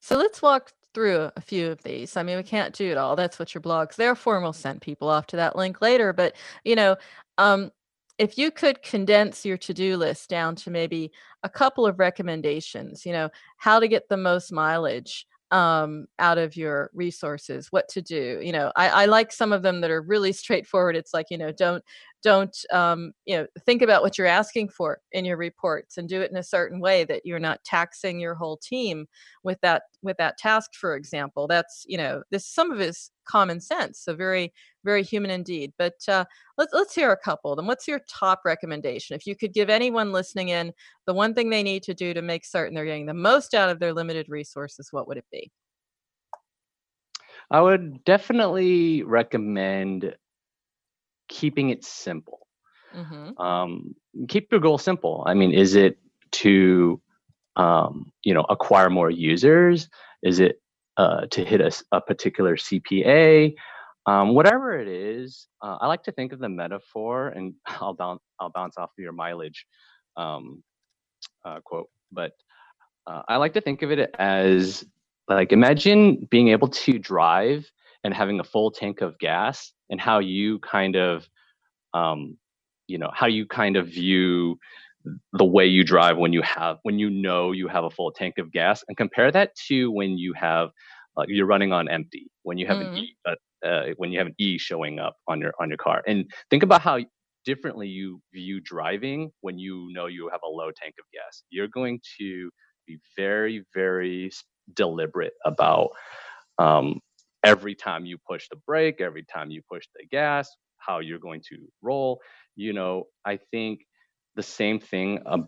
So 0.02 0.18
let's 0.18 0.40
walk 0.40 0.72
through 0.94 1.32
a 1.36 1.42
few 1.42 1.72
of 1.72 1.82
these. 1.82 2.16
I 2.16 2.22
mean, 2.22 2.38
we 2.38 2.44
can't 2.44 2.76
do 2.76 2.92
it 2.92 2.98
all. 2.98 3.16
That's 3.16 3.40
what 3.40 3.56
your 3.56 3.62
blog's 3.62 3.96
there 3.96 4.14
for, 4.14 4.36
and 4.36 4.44
we'll 4.44 4.54
send 4.54 4.82
people 4.82 5.10
off 5.10 5.26
to 5.28 5.36
that 5.38 5.56
link 5.56 5.82
later. 5.82 6.14
But 6.14 6.36
you 6.64 6.76
know, 6.76 6.98
um, 7.40 7.72
if 8.18 8.38
you 8.38 8.52
could 8.52 8.82
condense 8.82 9.46
your 9.46 9.58
to-do 9.58 9.98
list 9.98 10.30
down 10.30 10.56
to 10.56 10.72
maybe 10.72 11.12
a 11.44 11.50
couple 11.50 11.86
of 11.86 12.00
recommendations, 12.00 13.06
you 13.06 13.12
know, 13.12 13.30
how 13.58 13.80
to 13.80 13.88
get 13.88 14.08
the 14.08 14.18
most 14.18 14.52
mileage 14.52 15.28
um, 15.52 16.08
out 16.18 16.38
of 16.38 16.56
your 16.56 16.90
resources, 16.94 17.68
what 17.72 17.88
to 17.90 18.02
do. 18.02 18.40
You 18.42 18.52
know, 18.52 18.72
I, 18.76 18.90
I 18.90 19.06
like 19.06 19.32
some 19.32 19.54
of 19.54 19.62
them 19.62 19.82
that 19.82 19.92
are 19.92 20.02
really 20.02 20.32
straightforward. 20.34 20.96
It's 20.96 21.14
like, 21.14 21.28
you 21.30 21.38
know, 21.38 21.52
don't 21.52 21.84
don't 22.26 22.58
um, 22.74 23.14
you 23.26 23.38
know 23.38 23.46
think 23.68 23.84
about 23.84 24.02
what 24.02 24.18
you're 24.18 24.26
asking 24.26 24.68
for 24.68 25.00
in 25.12 25.26
your 25.26 25.38
reports 25.38 25.98
and 25.98 26.10
do 26.10 26.22
it 26.22 26.32
in 26.32 26.38
a 26.38 26.44
certain 26.44 26.80
way 26.80 27.04
that 27.04 27.24
you're 27.24 27.38
not 27.38 27.64
taxing 27.64 28.20
your 28.20 28.34
whole 28.34 28.58
team 28.58 29.06
with 29.44 29.62
that 29.62 29.84
with 30.02 30.18
that 30.18 30.36
task 30.40 30.74
for 30.74 30.96
example. 30.96 31.46
That's 31.46 31.86
you 31.88 31.98
know 31.98 32.24
this 32.32 32.48
some 32.48 32.72
of 32.72 32.82
is 32.82 33.12
common 33.26 33.60
sense 33.60 34.00
so 34.00 34.16
very 34.16 34.52
very 34.84 35.04
human 35.04 35.30
indeed. 35.30 35.72
But 35.78 35.98
uh, 36.08 36.26
let's 36.58 36.74
let's 36.74 36.96
hear 36.96 37.12
a 37.12 37.18
couple 37.18 37.52
of 37.52 37.58
them. 37.58 37.68
What's 37.68 37.88
your 37.88 38.02
top 38.10 38.42
recommendation? 38.44 39.16
If 39.16 39.28
you 39.28 39.36
could 39.36 39.54
give 39.54 39.70
anyone 39.70 40.12
listening 40.12 40.50
in 40.50 40.74
the 41.06 41.14
one 41.14 41.36
thing 41.36 41.52
they 41.52 41.64
need 41.64 41.84
to 41.84 41.94
do 41.94 42.12
to 42.16 42.24
make 42.24 42.44
certain 42.44 42.74
they're 42.74 42.86
getting 42.86 43.06
the 43.06 43.14
most 43.14 43.54
out 43.54 43.70
of 43.70 43.80
their 43.80 43.94
limited 43.94 44.30
resources 44.30 44.90
what 44.92 45.08
would 45.08 45.18
it 45.18 45.26
be? 45.32 45.52
I 47.52 47.62
would 47.62 48.04
definitely 48.04 49.04
recommend 49.04 50.16
keeping 51.28 51.70
it 51.70 51.84
simple. 51.84 52.48
Mm-hmm. 52.96 53.38
Um, 53.42 53.96
keep 54.28 54.52
your 54.52 54.62
goal 54.62 54.78
simple. 54.78 55.24
I 55.28 55.34
mean, 55.34 55.52
is 55.52 55.76
it 55.76 55.98
to 56.32 57.02
um, 57.56 58.12
you 58.24 58.34
know 58.34 58.46
acquire 58.50 58.90
more 58.90 59.10
users? 59.10 59.90
Is 60.24 60.40
it 60.40 60.62
uh, 60.98 61.26
to 61.32 61.44
hit 61.44 61.62
a, 61.62 61.72
a 61.92 62.02
particular 62.02 62.56
CPA? 62.56 63.56
Um, 64.08 64.36
whatever 64.36 64.80
it 64.80 64.88
is, 64.88 65.48
uh, 65.64 65.78
I 65.82 65.88
like 65.88 66.04
to 66.04 66.12
think 66.12 66.32
of 66.32 66.40
the 66.40 66.50
metaphor, 66.50 67.30
and 67.30 67.54
I'll 67.66 67.94
bounce 67.94 68.22
I'll 68.40 68.52
bounce 68.52 68.78
off 68.78 68.92
of 68.98 69.02
your 69.02 69.14
mileage 69.14 69.66
um, 70.16 70.64
uh, 71.44 71.60
quote, 71.64 71.90
but 72.12 72.32
uh, 73.08 73.22
I 73.28 73.38
like 73.38 73.54
to 73.54 73.62
think 73.62 73.82
of 73.82 73.92
it 73.92 74.16
as 74.18 74.86
like 75.28 75.52
imagine 75.52 76.28
being 76.30 76.50
able 76.50 76.68
to 76.68 77.00
drive 77.00 77.70
and 78.06 78.14
having 78.14 78.40
a 78.40 78.44
full 78.44 78.70
tank 78.70 79.02
of 79.02 79.18
gas 79.18 79.74
and 79.90 80.00
how 80.00 80.20
you 80.20 80.60
kind 80.60 80.96
of 80.96 81.28
um, 81.96 82.38
you 82.88 83.00
know 83.00 83.10
how 83.14 83.26
you 83.26 83.48
kind 83.48 83.76
of 83.76 83.88
view 83.88 84.58
the 85.34 85.46
way 85.46 85.66
you 85.66 85.84
drive 85.84 86.18
when 86.18 86.32
you 86.32 86.44
have 86.44 86.78
when 86.84 87.00
you 87.00 87.10
know 87.10 87.52
you 87.52 87.68
have 87.68 87.84
a 87.84 87.90
full 87.90 88.12
tank 88.12 88.36
of 88.38 88.52
gas 88.52 88.84
and 88.88 88.96
compare 88.96 89.32
that 89.32 89.56
to 89.68 89.92
when 89.92 90.18
you 90.20 90.34
have 90.34 90.70
uh, 91.18 91.26
you're 91.28 91.48
running 91.48 91.74
on 91.74 91.90
empty 91.90 92.28
when 92.44 92.60
you 92.60 92.68
have 92.68 92.78
mm. 92.78 92.88
an 92.88 92.98
e 92.98 93.16
uh, 93.26 93.68
uh, 93.68 93.86
when 93.98 94.12
you 94.12 94.20
have 94.20 94.28
an 94.28 94.36
e 94.38 94.58
showing 94.60 95.00
up 95.00 95.16
on 95.28 95.42
your 95.42 95.54
on 95.60 95.68
your 95.68 95.78
car 95.78 96.04
and 96.08 96.26
think 96.52 96.62
about 96.62 96.82
how 96.82 97.00
differently 97.44 97.88
you 97.88 98.22
view 98.34 98.62
driving 98.62 99.32
when 99.42 99.58
you 99.58 99.90
know 99.94 100.06
you 100.06 100.30
have 100.32 100.42
a 100.44 100.48
low 100.48 100.70
tank 100.80 100.94
of 101.00 101.06
gas 101.12 101.44
you're 101.50 101.68
going 101.68 102.00
to 102.20 102.52
be 102.86 103.00
very 103.18 103.64
very 103.74 104.30
deliberate 104.76 105.34
about 105.44 105.90
um, 106.60 107.00
every 107.46 107.76
time 107.76 108.06
you 108.06 108.18
push 108.18 108.48
the 108.50 108.58
brake, 108.68 109.00
every 109.00 109.24
time 109.24 109.52
you 109.52 109.62
push 109.72 109.86
the 109.96 110.06
gas, 110.08 110.50
how 110.78 111.00
you're 111.00 111.20
going 111.20 111.42
to 111.50 111.58
roll. 111.82 112.20
You 112.56 112.74
know, 112.74 113.06
I 113.26 113.40
think 113.52 113.82
the 114.36 114.44
same 114.44 114.80
thing 114.80 115.22
um, 115.26 115.48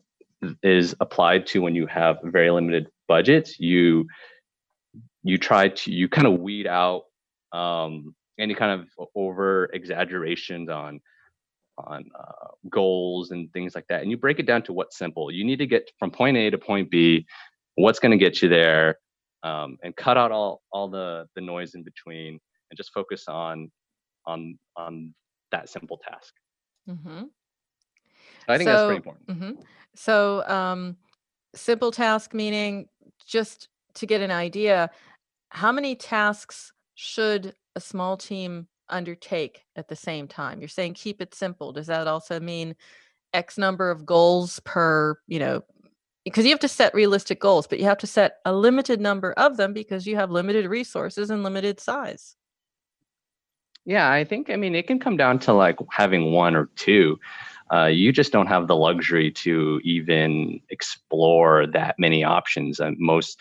is 0.63 0.96
applied 1.00 1.48
to 1.48 1.62
when 1.62 1.75
you 1.75 1.88
have 1.88 2.18
very 2.24 2.51
limited 2.51 2.88
budgets. 3.08 3.60
You 3.60 4.08
you 5.24 5.38
try 5.38 5.70
to 5.70 5.92
you 5.92 6.08
kind 6.08 6.27
of 6.27 6.39
weed 6.39 6.68
out 6.68 7.04
um, 7.51 8.16
any 8.39 8.54
kind 8.54 8.82
of 8.82 9.08
over 9.16 9.70
exaggerations 9.74 10.70
on 10.70 11.00
on 11.77 12.06
uh, 12.18 12.48
goals 12.70 13.32
and 13.32 13.51
things 13.54 13.75
like 13.75 13.86
that, 13.89 14.01
and 14.01 14.12
you 14.12 14.18
break 14.18 14.39
it 14.39 14.46
down 14.46 14.63
to 14.63 14.74
what's 14.74 14.98
simple. 14.98 15.32
You 15.32 15.44
need 15.46 15.60
to 15.60 15.68
get 15.68 15.92
from 16.00 16.12
point 16.12 16.38
A 16.38 16.50
to 16.50 16.58
point 16.58 16.89
B. 16.89 17.25
What's 17.75 18.00
going 18.00 18.12
to 18.12 18.18
get 18.18 18.42
you 18.42 18.50
there? 18.50 18.98
Um, 19.44 19.77
and 19.84 19.96
cut 19.96 20.17
out 20.17 20.32
all 20.32 20.62
all 20.72 20.88
the 20.88 21.27
the 21.36 21.41
noise 21.41 21.75
in 21.75 21.84
between 21.84 22.39
and 22.70 22.77
just 22.77 22.91
focus 22.94 23.25
on 23.27 23.72
on 24.25 24.58
on 24.75 25.13
that 25.51 25.70
simple 25.70 25.98
task 25.98 26.34
mm-hmm. 26.89 27.24
i 28.48 28.58
think 28.58 28.67
so, 28.67 28.74
that's 28.74 28.86
pretty 28.86 28.98
important 28.98 29.27
mm-hmm. 29.27 29.62
so 29.96 30.48
um, 30.48 30.98
simple 31.56 31.91
task 31.91 32.34
meaning 32.34 32.88
just 33.25 33.70
to 33.94 34.06
get 34.06 34.22
an 34.22 34.32
idea 34.32 34.89
how 35.50 35.72
many 35.72 35.96
tasks 35.96 36.72
should 36.96 37.53
a 37.75 37.79
small 37.79 38.17
team 38.17 38.67
undertake 38.89 39.65
at 39.75 39.88
the 39.88 39.96
same 39.96 40.27
time 40.27 40.60
you're 40.60 40.67
saying 40.67 40.94
keep 40.94 41.22
it 41.22 41.36
simple 41.36 41.72
does 41.72 41.88
that 41.88 42.08
also 42.08 42.39
mean 42.39 42.75
x 43.34 43.58
number 43.58 43.91
of 43.91 44.06
goals 44.06 44.60
per 44.62 45.17
you 45.27 45.39
know 45.39 45.62
because 46.27 46.43
you 46.43 46.51
have 46.51 46.60
to 46.60 46.67
set 46.67 46.93
realistic 46.93 47.39
goals, 47.39 47.67
but 47.67 47.79
you 47.79 47.86
have 47.86 47.98
to 48.00 48.07
set 48.07 48.39
a 48.43 48.53
limited 48.53 49.00
number 49.00 49.31
of 49.34 49.55
them 49.55 49.72
because 49.72 50.05
you 50.05 50.17
have 50.17 50.29
limited 50.29 50.67
resources 50.67 51.29
and 51.29 51.41
limited 51.41 51.79
size. 51.79 52.36
Yeah, 53.86 54.12
I 54.12 54.25
think, 54.25 54.50
I 54.50 54.57
mean, 54.57 54.75
it 54.75 54.88
can 54.88 55.00
come 55.00 55.15
down 55.15 55.39
to 55.39 55.53
like 55.53 55.77
having 55.91 56.34
one 56.34 56.53
or 56.53 56.69
two. 56.75 57.17
Uh, 57.74 57.86
you 57.86 58.12
just 58.12 58.34
don't 58.34 58.48
have 58.48 58.67
the 58.67 58.75
luxury 58.75 59.31
to 59.31 59.79
even 59.86 60.60
explore 60.69 61.65
that 61.67 61.96
many 61.98 62.25
options. 62.25 62.81
And 62.81 62.98
most, 63.00 63.39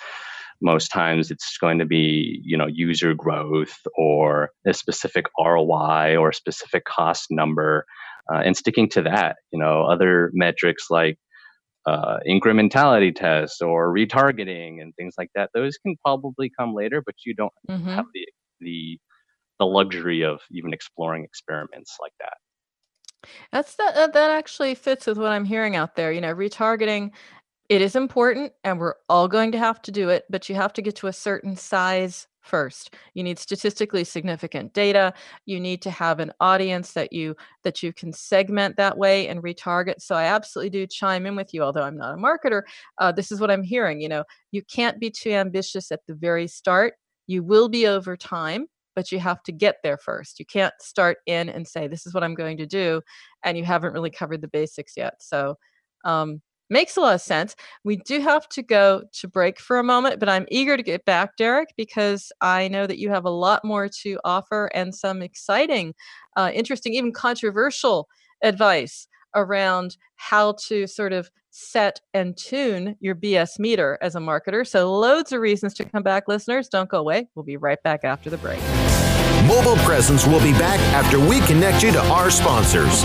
most 0.60 0.88
times 0.88 1.32
it's 1.32 1.58
going 1.58 1.78
to 1.78 1.84
be 1.84 2.40
you 2.44 2.56
know 2.56 2.66
user 2.66 3.12
growth 3.12 3.76
or 3.94 4.50
a 4.64 4.72
specific 4.72 5.26
roi 5.38 6.16
or 6.16 6.30
a 6.30 6.34
specific 6.34 6.84
cost 6.86 7.26
number 7.30 7.84
uh, 8.32 8.38
and 8.38 8.56
sticking 8.56 8.88
to 8.88 9.02
that 9.02 9.36
you 9.52 9.58
know 9.58 9.82
other 9.82 10.30
metrics 10.32 10.90
like 10.90 11.18
uh, 11.86 12.18
incrementality 12.28 13.14
tests 13.14 13.62
or 13.62 13.92
retargeting 13.92 14.82
and 14.82 14.94
things 14.96 15.14
like 15.16 15.30
that. 15.34 15.50
Those 15.54 15.76
can 15.78 15.96
probably 16.04 16.50
come 16.58 16.74
later, 16.74 17.02
but 17.04 17.14
you 17.24 17.34
don't 17.34 17.52
mm-hmm. 17.68 17.88
have 17.88 18.06
the 18.12 18.26
the 18.60 18.98
the 19.58 19.66
luxury 19.66 20.22
of 20.22 20.40
even 20.50 20.72
exploring 20.72 21.24
experiments 21.24 21.96
like 22.00 22.12
that. 22.20 22.34
That's 23.52 23.76
that 23.76 24.12
that 24.12 24.30
actually 24.30 24.74
fits 24.74 25.06
with 25.06 25.18
what 25.18 25.30
I'm 25.30 25.44
hearing 25.44 25.76
out 25.76 25.96
there. 25.96 26.12
You 26.12 26.20
know, 26.20 26.34
retargeting 26.34 27.12
it 27.68 27.80
is 27.80 27.96
important 27.96 28.52
and 28.64 28.78
we're 28.78 28.94
all 29.08 29.28
going 29.28 29.52
to 29.52 29.58
have 29.58 29.82
to 29.82 29.90
do 29.90 30.08
it, 30.08 30.24
but 30.30 30.48
you 30.48 30.54
have 30.54 30.72
to 30.74 30.82
get 30.82 30.96
to 30.96 31.08
a 31.08 31.12
certain 31.12 31.56
size 31.56 32.28
first. 32.46 32.94
You 33.14 33.22
need 33.22 33.38
statistically 33.38 34.04
significant 34.04 34.72
data. 34.72 35.12
You 35.44 35.60
need 35.60 35.82
to 35.82 35.90
have 35.90 36.20
an 36.20 36.32
audience 36.40 36.92
that 36.92 37.12
you 37.12 37.36
that 37.64 37.82
you 37.82 37.92
can 37.92 38.12
segment 38.12 38.76
that 38.76 38.96
way 38.96 39.28
and 39.28 39.42
retarget. 39.42 40.00
So 40.00 40.14
i 40.14 40.24
absolutely 40.24 40.70
do 40.70 40.86
chime 40.86 41.26
in 41.26 41.36
with 41.36 41.52
you 41.52 41.62
although 41.62 41.82
i'm 41.82 41.96
not 41.96 42.14
a 42.14 42.16
marketer 42.16 42.62
uh, 42.98 43.12
this 43.12 43.30
is 43.32 43.40
what 43.40 43.50
i'm 43.50 43.62
hearing 43.62 44.00
you 44.00 44.08
know 44.08 44.24
you 44.52 44.62
can't 44.62 44.98
be 45.00 45.10
too 45.10 45.30
ambitious 45.30 45.90
at 45.92 46.00
the 46.06 46.14
very 46.14 46.46
start. 46.46 46.94
You 47.26 47.42
will 47.42 47.68
be 47.68 47.86
over 47.86 48.16
time 48.16 48.66
but 48.94 49.12
you 49.12 49.18
have 49.18 49.42
to 49.42 49.52
get 49.52 49.76
there 49.82 49.98
first. 49.98 50.38
You 50.38 50.46
can't 50.46 50.72
start 50.80 51.18
in 51.26 51.50
and 51.50 51.68
say 51.68 51.86
this 51.86 52.06
is 52.06 52.14
what 52.14 52.24
i'm 52.24 52.34
going 52.34 52.56
to 52.58 52.66
do 52.66 53.02
and 53.44 53.58
you 53.58 53.64
haven't 53.64 53.92
really 53.92 54.10
covered 54.10 54.40
the 54.40 54.48
basics 54.48 54.94
yet. 54.96 55.14
So 55.20 55.56
um, 56.04 56.40
Makes 56.68 56.96
a 56.96 57.00
lot 57.00 57.14
of 57.14 57.20
sense. 57.20 57.54
We 57.84 57.96
do 57.96 58.20
have 58.20 58.48
to 58.50 58.62
go 58.62 59.02
to 59.12 59.28
break 59.28 59.60
for 59.60 59.78
a 59.78 59.84
moment, 59.84 60.18
but 60.18 60.28
I'm 60.28 60.46
eager 60.50 60.76
to 60.76 60.82
get 60.82 61.04
back, 61.04 61.36
Derrick, 61.36 61.74
because 61.76 62.32
I 62.40 62.68
know 62.68 62.86
that 62.86 62.98
you 62.98 63.10
have 63.10 63.24
a 63.24 63.30
lot 63.30 63.64
more 63.64 63.88
to 64.02 64.18
offer 64.24 64.70
and 64.74 64.94
some 64.94 65.22
exciting, 65.22 65.94
uh, 66.36 66.50
interesting, 66.52 66.94
even 66.94 67.12
controversial 67.12 68.08
advice 68.42 69.06
around 69.34 69.96
how 70.16 70.56
to 70.66 70.86
sort 70.86 71.12
of 71.12 71.30
set 71.50 72.00
and 72.12 72.36
tune 72.36 72.96
your 73.00 73.14
BS 73.14 73.58
meter 73.58 73.98
as 74.02 74.14
a 74.14 74.18
marketer. 74.18 74.66
So, 74.66 74.94
loads 74.94 75.32
of 75.32 75.40
reasons 75.40 75.72
to 75.74 75.84
come 75.84 76.02
back, 76.02 76.24
listeners. 76.26 76.68
Don't 76.68 76.88
go 76.88 76.98
away. 76.98 77.28
We'll 77.34 77.44
be 77.44 77.56
right 77.56 77.82
back 77.82 78.04
after 78.04 78.28
the 78.28 78.38
break. 78.38 78.60
Mobile 79.46 79.76
Presence 79.84 80.26
will 80.26 80.40
be 80.40 80.52
back 80.52 80.80
after 80.92 81.20
we 81.20 81.40
connect 81.40 81.82
you 81.82 81.92
to 81.92 82.00
our 82.08 82.30
sponsors. 82.30 83.04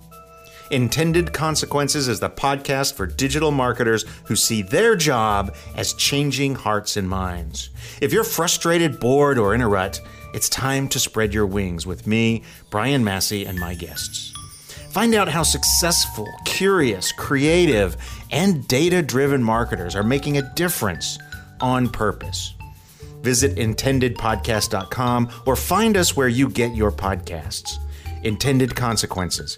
Intended 0.71 1.33
Consequences 1.33 2.07
is 2.07 2.21
the 2.21 2.29
podcast 2.29 2.93
for 2.93 3.05
digital 3.05 3.51
marketers 3.51 4.05
who 4.23 4.37
see 4.37 4.61
their 4.61 4.95
job 4.95 5.53
as 5.75 5.93
changing 5.93 6.55
hearts 6.55 6.95
and 6.95 7.09
minds. 7.09 7.71
If 8.01 8.13
you're 8.13 8.23
frustrated, 8.23 8.97
bored, 8.97 9.37
or 9.37 9.53
in 9.53 9.59
a 9.59 9.67
rut, 9.67 9.99
it's 10.33 10.47
time 10.47 10.87
to 10.89 10.99
spread 10.99 11.33
your 11.33 11.45
wings 11.45 11.85
with 11.85 12.07
me, 12.07 12.43
Brian 12.69 13.03
Massey, 13.03 13.45
and 13.45 13.59
my 13.59 13.73
guests. 13.75 14.31
Find 14.91 15.13
out 15.13 15.27
how 15.27 15.43
successful, 15.43 16.27
curious, 16.45 17.11
creative, 17.11 17.97
and 18.31 18.65
data 18.69 19.01
driven 19.01 19.43
marketers 19.43 19.93
are 19.93 20.03
making 20.03 20.37
a 20.37 20.53
difference 20.55 21.19
on 21.59 21.89
purpose. 21.89 22.53
Visit 23.21 23.57
intendedpodcast.com 23.57 25.29
or 25.45 25.55
find 25.57 25.97
us 25.97 26.15
where 26.15 26.29
you 26.29 26.49
get 26.49 26.73
your 26.75 26.91
podcasts. 26.93 27.77
intended 28.23 28.75
consequences, 28.75 29.57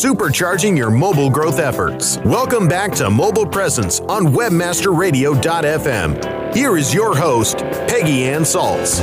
Supercharging 0.00 0.78
your 0.78 0.90
mobile 0.90 1.28
growth 1.28 1.58
efforts. 1.58 2.16
Welcome 2.24 2.66
back 2.66 2.92
to 2.92 3.10
Mobile 3.10 3.44
Presence 3.44 4.00
on 4.00 4.28
WebmasterRadio.fm. 4.28 6.54
Here 6.54 6.78
is 6.78 6.94
your 6.94 7.14
host, 7.14 7.58
Peggy 7.58 8.24
Anne 8.24 8.44
Salz. 8.44 8.98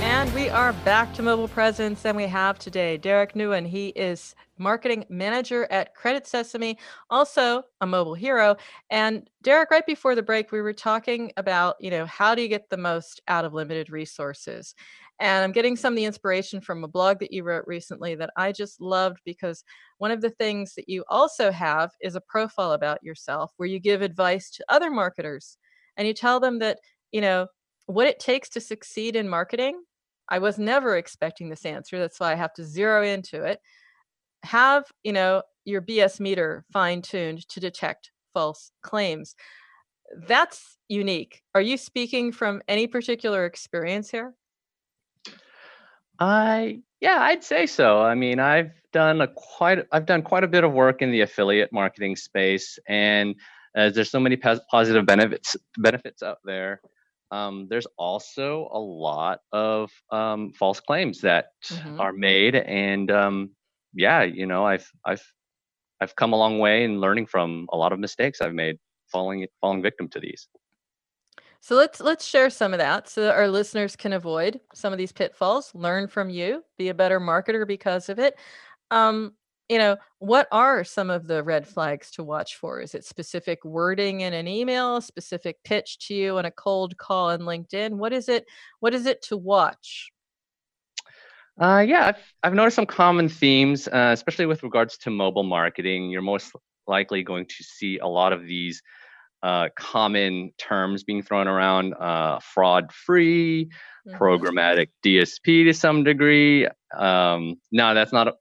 And 0.00 0.32
we 0.34 0.48
are 0.50 0.72
back 0.84 1.12
to 1.14 1.22
Mobile 1.22 1.48
Presence, 1.48 2.06
and 2.06 2.16
we 2.16 2.28
have 2.28 2.60
today 2.60 2.96
Derrick 2.96 3.34
Nguyen. 3.34 3.66
He 3.66 3.88
is 3.88 4.36
marketing 4.56 5.04
manager 5.08 5.66
at 5.68 5.96
Credit 5.96 6.28
Sesame, 6.28 6.78
also 7.10 7.64
a 7.80 7.86
mobile 7.86 8.14
hero. 8.14 8.54
And 8.88 9.28
Derrick, 9.42 9.72
right 9.72 9.84
before 9.84 10.14
the 10.14 10.22
break, 10.22 10.52
we 10.52 10.60
were 10.60 10.72
talking 10.72 11.32
about, 11.36 11.74
you 11.80 11.90
know, 11.90 12.06
how 12.06 12.36
do 12.36 12.42
you 12.42 12.46
get 12.46 12.70
the 12.70 12.76
most 12.76 13.20
out 13.26 13.44
of 13.44 13.52
limited 13.52 13.90
resources? 13.90 14.76
And 15.20 15.44
I'm 15.44 15.52
getting 15.52 15.76
some 15.76 15.92
of 15.92 15.96
the 15.96 16.04
inspiration 16.04 16.60
from 16.60 16.82
a 16.82 16.88
blog 16.88 17.20
that 17.20 17.32
you 17.32 17.44
wrote 17.44 17.64
recently 17.66 18.14
that 18.16 18.30
I 18.36 18.52
just 18.52 18.80
loved 18.80 19.18
because 19.24 19.62
one 19.98 20.10
of 20.10 20.20
the 20.20 20.30
things 20.30 20.74
that 20.74 20.88
you 20.88 21.04
also 21.08 21.52
have 21.52 21.90
is 22.02 22.16
a 22.16 22.20
profile 22.20 22.72
about 22.72 23.02
yourself 23.02 23.52
where 23.56 23.68
you 23.68 23.78
give 23.78 24.02
advice 24.02 24.50
to 24.50 24.64
other 24.68 24.90
marketers 24.90 25.56
and 25.96 26.08
you 26.08 26.14
tell 26.14 26.40
them 26.40 26.58
that, 26.58 26.78
you 27.12 27.20
know, 27.20 27.46
what 27.86 28.08
it 28.08 28.18
takes 28.18 28.48
to 28.50 28.60
succeed 28.60 29.14
in 29.14 29.28
marketing 29.28 29.80
I 30.28 30.38
was 30.38 30.58
never 30.58 30.96
expecting 30.96 31.48
this 31.48 31.66
answer. 31.66 31.98
That's 31.98 32.18
why 32.18 32.32
I 32.32 32.36
have 32.36 32.54
to 32.54 32.64
zero 32.64 33.04
into 33.04 33.42
it. 33.44 33.60
Have, 34.42 34.84
you 35.02 35.12
know, 35.12 35.42
your 35.64 35.82
BS 35.82 36.20
meter 36.20 36.64
fine 36.72 37.02
tuned 37.02 37.46
to 37.48 37.60
detect 37.60 38.10
false 38.32 38.70
claims. 38.82 39.34
That's 40.26 40.76
unique. 40.88 41.42
Are 41.54 41.60
you 41.60 41.76
speaking 41.76 42.32
from 42.32 42.62
any 42.68 42.86
particular 42.86 43.46
experience 43.46 44.10
here? 44.10 44.34
I 46.18 46.80
yeah, 47.00 47.18
I'd 47.20 47.44
say 47.44 47.66
so. 47.66 48.00
I 48.00 48.14
mean, 48.14 48.38
I've 48.40 48.72
done 48.92 49.20
a 49.20 49.28
quite 49.28 49.86
I've 49.92 50.06
done 50.06 50.22
quite 50.22 50.44
a 50.44 50.48
bit 50.48 50.64
of 50.64 50.72
work 50.72 51.02
in 51.02 51.10
the 51.10 51.22
affiliate 51.22 51.72
marketing 51.72 52.16
space 52.16 52.78
and 52.88 53.34
as 53.76 53.94
there's 53.94 54.10
so 54.10 54.20
many 54.20 54.36
positive 54.36 55.04
benefits 55.04 55.56
benefits 55.76 56.22
out 56.22 56.38
there 56.44 56.80
um, 57.34 57.66
there's 57.68 57.86
also 57.98 58.68
a 58.72 58.78
lot 58.78 59.40
of 59.52 59.90
um, 60.10 60.52
false 60.52 60.78
claims 60.78 61.20
that 61.22 61.46
mm-hmm. 61.64 62.00
are 62.00 62.12
made, 62.12 62.54
and 62.54 63.10
um, 63.10 63.50
yeah, 63.92 64.22
you 64.22 64.46
know, 64.46 64.64
I've 64.64 64.88
I've 65.04 65.24
I've 66.00 66.14
come 66.14 66.32
a 66.32 66.36
long 66.36 66.60
way 66.60 66.84
in 66.84 67.00
learning 67.00 67.26
from 67.26 67.66
a 67.72 67.76
lot 67.76 67.92
of 67.92 67.98
mistakes 67.98 68.40
I've 68.40 68.54
made, 68.54 68.78
falling 69.10 69.46
falling 69.60 69.82
victim 69.82 70.08
to 70.10 70.20
these. 70.20 70.48
So 71.64 71.76
let's 71.76 71.98
let's 71.98 72.26
share 72.26 72.50
some 72.50 72.74
of 72.74 72.78
that 72.78 73.08
so 73.08 73.22
that 73.22 73.36
our 73.36 73.48
listeners 73.48 73.96
can 73.96 74.12
avoid 74.12 74.60
some 74.74 74.92
of 74.92 74.98
these 74.98 75.12
pitfalls, 75.12 75.74
learn 75.74 76.08
from 76.08 76.28
you, 76.28 76.62
be 76.76 76.90
a 76.90 76.94
better 76.94 77.18
marketer 77.18 77.66
because 77.66 78.10
of 78.10 78.18
it. 78.18 78.38
Um, 78.90 79.32
you 79.70 79.78
know, 79.78 79.96
what 80.18 80.46
are 80.52 80.84
some 80.84 81.08
of 81.08 81.26
the 81.26 81.42
red 81.42 81.66
flags 81.66 82.10
to 82.10 82.22
watch 82.22 82.56
for? 82.56 82.82
Is 82.82 82.94
it 82.94 83.02
specific 83.02 83.64
wording 83.64 84.20
in 84.20 84.34
an 84.34 84.46
email, 84.46 85.00
specific 85.00 85.56
pitch 85.64 86.06
to 86.08 86.14
you 86.14 86.36
in 86.36 86.44
a 86.44 86.50
cold 86.50 86.98
call 86.98 87.30
on 87.30 87.40
LinkedIn? 87.40 87.92
What 87.92 88.12
is 88.12 88.28
it? 88.28 88.44
What 88.80 88.92
is 88.92 89.06
it 89.06 89.22
to 89.22 89.38
watch? 89.38 90.10
Uh, 91.58 91.82
yeah, 91.88 92.08
I've, 92.08 92.34
I've 92.42 92.54
noticed 92.54 92.76
some 92.76 92.84
common 92.84 93.30
themes, 93.30 93.88
uh, 93.88 94.10
especially 94.12 94.44
with 94.44 94.62
regards 94.62 94.98
to 94.98 95.10
mobile 95.10 95.44
marketing. 95.44 96.10
You're 96.10 96.20
most 96.20 96.52
likely 96.86 97.22
going 97.22 97.46
to 97.46 97.64
see 97.64 97.96
a 98.00 98.06
lot 98.06 98.34
of 98.34 98.42
these 98.42 98.82
uh, 99.44 99.68
common 99.76 100.50
terms 100.56 101.04
being 101.04 101.22
thrown 101.22 101.46
around 101.46 101.92
uh, 102.00 102.38
fraud 102.40 102.90
free, 102.90 103.66
mm-hmm. 104.08 104.16
programmatic 104.16 104.88
DSP 105.04 105.66
to 105.66 105.74
some 105.74 106.02
degree. 106.02 106.66
Um, 106.96 107.56
no, 107.70 107.92
that's 107.94 108.10
not 108.10 108.36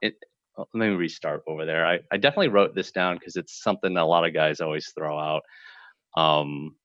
it, 0.00 0.14
let 0.56 0.68
me 0.72 0.94
restart 0.94 1.42
over 1.48 1.66
there. 1.66 1.84
I, 1.84 1.98
I 2.12 2.16
definitely 2.16 2.50
wrote 2.50 2.76
this 2.76 2.92
down 2.92 3.16
because 3.18 3.34
it's 3.34 3.60
something 3.60 3.92
that 3.94 4.02
a 4.02 4.06
lot 4.06 4.24
of 4.24 4.32
guys 4.32 4.60
always 4.60 4.92
throw 4.96 5.18
out. 5.18 5.42
Um, 6.16 6.76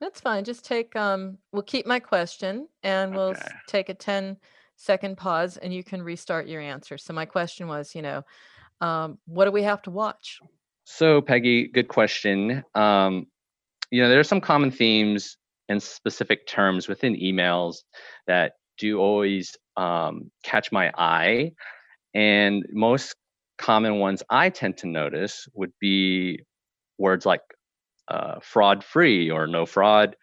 That's 0.00 0.20
fine. 0.20 0.42
Just 0.42 0.64
take, 0.64 0.96
um, 0.96 1.38
we'll 1.52 1.62
keep 1.62 1.86
my 1.86 2.00
question 2.00 2.66
and 2.82 3.14
we'll 3.14 3.28
okay. 3.28 3.48
take 3.68 3.90
a 3.90 3.94
10 3.94 4.38
second 4.74 5.16
pause 5.16 5.56
and 5.56 5.72
you 5.72 5.84
can 5.84 6.02
restart 6.02 6.48
your 6.48 6.60
answer. 6.60 6.98
So, 6.98 7.12
my 7.12 7.26
question 7.26 7.68
was, 7.68 7.94
you 7.94 8.02
know, 8.02 8.24
um, 8.80 9.18
what 9.26 9.44
do 9.44 9.52
we 9.52 9.62
have 9.62 9.82
to 9.82 9.92
watch? 9.92 10.40
So, 10.84 11.20
Peggy, 11.20 11.68
good 11.68 11.88
question. 11.88 12.64
Um, 12.74 13.26
you 13.90 14.02
know, 14.02 14.08
there 14.08 14.20
are 14.20 14.24
some 14.24 14.40
common 14.40 14.70
themes 14.70 15.36
and 15.68 15.82
specific 15.82 16.46
terms 16.46 16.88
within 16.88 17.14
emails 17.14 17.76
that 18.26 18.54
do 18.78 18.98
always 18.98 19.56
um, 19.76 20.30
catch 20.42 20.72
my 20.72 20.90
eye. 20.96 21.52
And 22.14 22.64
most 22.72 23.14
common 23.58 23.98
ones 23.98 24.22
I 24.28 24.50
tend 24.50 24.78
to 24.78 24.88
notice 24.88 25.46
would 25.54 25.72
be 25.80 26.40
words 26.98 27.24
like 27.24 27.42
uh, 28.08 28.36
fraud 28.42 28.82
free 28.82 29.30
or 29.30 29.46
no 29.46 29.66
fraud, 29.66 30.16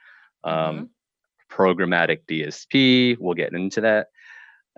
um, 0.44 0.54
mm-hmm. 0.54 0.84
programmatic 1.64 2.20
DSP. 2.30 3.18
We'll 3.20 3.34
get 3.34 3.54
into 3.54 3.82
that. 3.82 4.08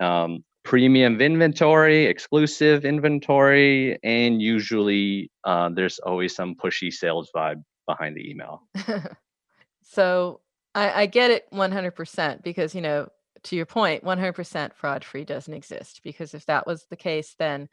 Um, 0.04 0.44
premium 0.64 1.20
inventory, 1.20 2.06
exclusive 2.06 2.84
inventory, 2.84 3.98
and 4.02 4.40
usually 4.40 5.30
uh, 5.44 5.68
there's 5.74 5.98
always 6.00 6.34
some 6.34 6.54
pushy 6.54 6.92
sales 6.92 7.30
vibe 7.34 7.62
behind 7.86 8.16
the 8.16 8.30
email. 8.30 8.62
so 9.82 10.40
I, 10.74 11.02
I 11.02 11.06
get 11.06 11.30
it 11.30 11.46
100% 11.52 12.42
because, 12.42 12.74
you 12.74 12.80
know, 12.80 13.08
to 13.44 13.56
your 13.56 13.66
point, 13.66 14.04
100% 14.04 14.74
fraud 14.74 15.04
free 15.04 15.24
doesn't 15.24 15.52
exist 15.52 16.00
because 16.04 16.34
if 16.34 16.46
that 16.46 16.66
was 16.66 16.86
the 16.90 16.96
case, 16.96 17.34
then 17.38 17.68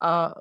uh, 0.00 0.32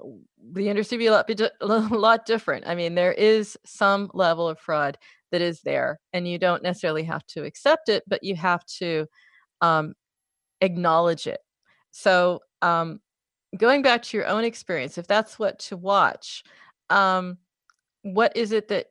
the 0.52 0.70
industry 0.70 0.98
would 0.98 1.02
be 1.02 1.08
a 1.08 1.12
lot, 1.12 1.28
be 1.28 1.36
a 1.62 1.66
lot 1.66 2.26
different. 2.26 2.68
I 2.68 2.76
mean, 2.76 2.96
there 2.96 3.12
is 3.12 3.58
some 3.66 4.10
level 4.14 4.48
of 4.48 4.60
fraud 4.60 4.98
that 5.32 5.42
is 5.42 5.62
there, 5.62 6.00
and 6.14 6.28
you 6.28 6.38
don't 6.40 6.64
necessarily 6.64 7.04
have 7.04 7.26
to 7.28 7.44
accept 7.44 7.90
it, 7.90 8.04
but 8.08 8.24
you 8.24 8.36
have 8.36 8.66
to 8.78 9.06
um, 9.62 9.94
acknowledge 10.62 11.28
it. 11.28 11.40
So, 11.92 12.42
um, 12.62 13.00
going 13.58 13.82
back 13.82 14.04
to 14.04 14.18
your 14.18 14.28
own 14.28 14.44
experience, 14.44 14.98
if 14.98 15.08
that's 15.08 15.40
what 15.40 15.60
to 15.60 15.78
watch, 15.78 16.44
um, 16.90 17.38
what 18.04 18.36
is 18.36 18.52
it 18.52 18.68
that 18.70 18.88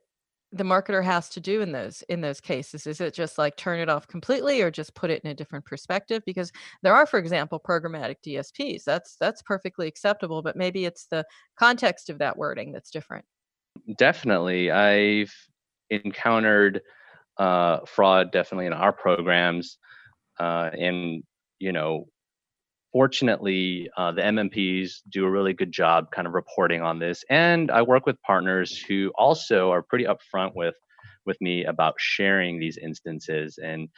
the 0.50 0.64
marketer 0.64 1.04
has 1.04 1.28
to 1.28 1.40
do 1.40 1.60
in 1.60 1.72
those 1.72 2.02
in 2.08 2.20
those 2.20 2.40
cases? 2.40 2.86
Is 2.86 3.00
it 3.00 3.12
just 3.12 3.36
like 3.36 3.56
turn 3.56 3.80
it 3.80 3.90
off 3.90 4.08
completely 4.08 4.62
or 4.62 4.70
just 4.70 4.94
put 4.94 5.10
it 5.10 5.22
in 5.22 5.30
a 5.30 5.34
different 5.34 5.64
perspective? 5.64 6.22
Because 6.24 6.50
there 6.82 6.94
are 6.94 7.06
for 7.06 7.18
example 7.18 7.60
programmatic 7.60 8.16
dsps 8.26 8.82
that's 8.84 9.16
that's 9.20 9.42
perfectly 9.42 9.86
acceptable 9.86 10.40
but 10.40 10.56
maybe 10.56 10.86
it's 10.86 11.06
the 11.10 11.24
context 11.58 12.08
of 12.08 12.18
that 12.18 12.36
wording 12.36 12.72
that's 12.72 12.90
different. 12.90 13.24
Definitely. 13.98 14.70
I've 14.70 15.34
encountered 15.90 16.80
uh, 17.36 17.80
fraud 17.86 18.32
definitely 18.32 18.66
in 18.66 18.72
our 18.72 18.92
programs 18.92 19.78
uh, 20.40 20.70
and 20.78 21.22
you 21.58 21.72
know, 21.72 22.06
fortunately, 22.92 23.90
uh, 23.96 24.12
the 24.12 24.22
MMPs 24.22 25.02
do 25.08 25.24
a 25.24 25.30
really 25.30 25.52
good 25.52 25.72
job 25.72 26.10
kind 26.10 26.26
of 26.26 26.34
reporting 26.34 26.82
on 26.82 26.98
this. 26.98 27.24
And 27.30 27.70
I 27.70 27.82
work 27.82 28.06
with 28.06 28.20
partners 28.22 28.76
who 28.76 29.12
also 29.16 29.70
are 29.70 29.82
pretty 29.82 30.04
upfront 30.04 30.52
with 30.54 30.74
with 31.26 31.40
me 31.40 31.64
about 31.64 31.94
sharing 31.98 32.58
these 32.58 32.78
instances 32.78 33.58
and 33.62 33.88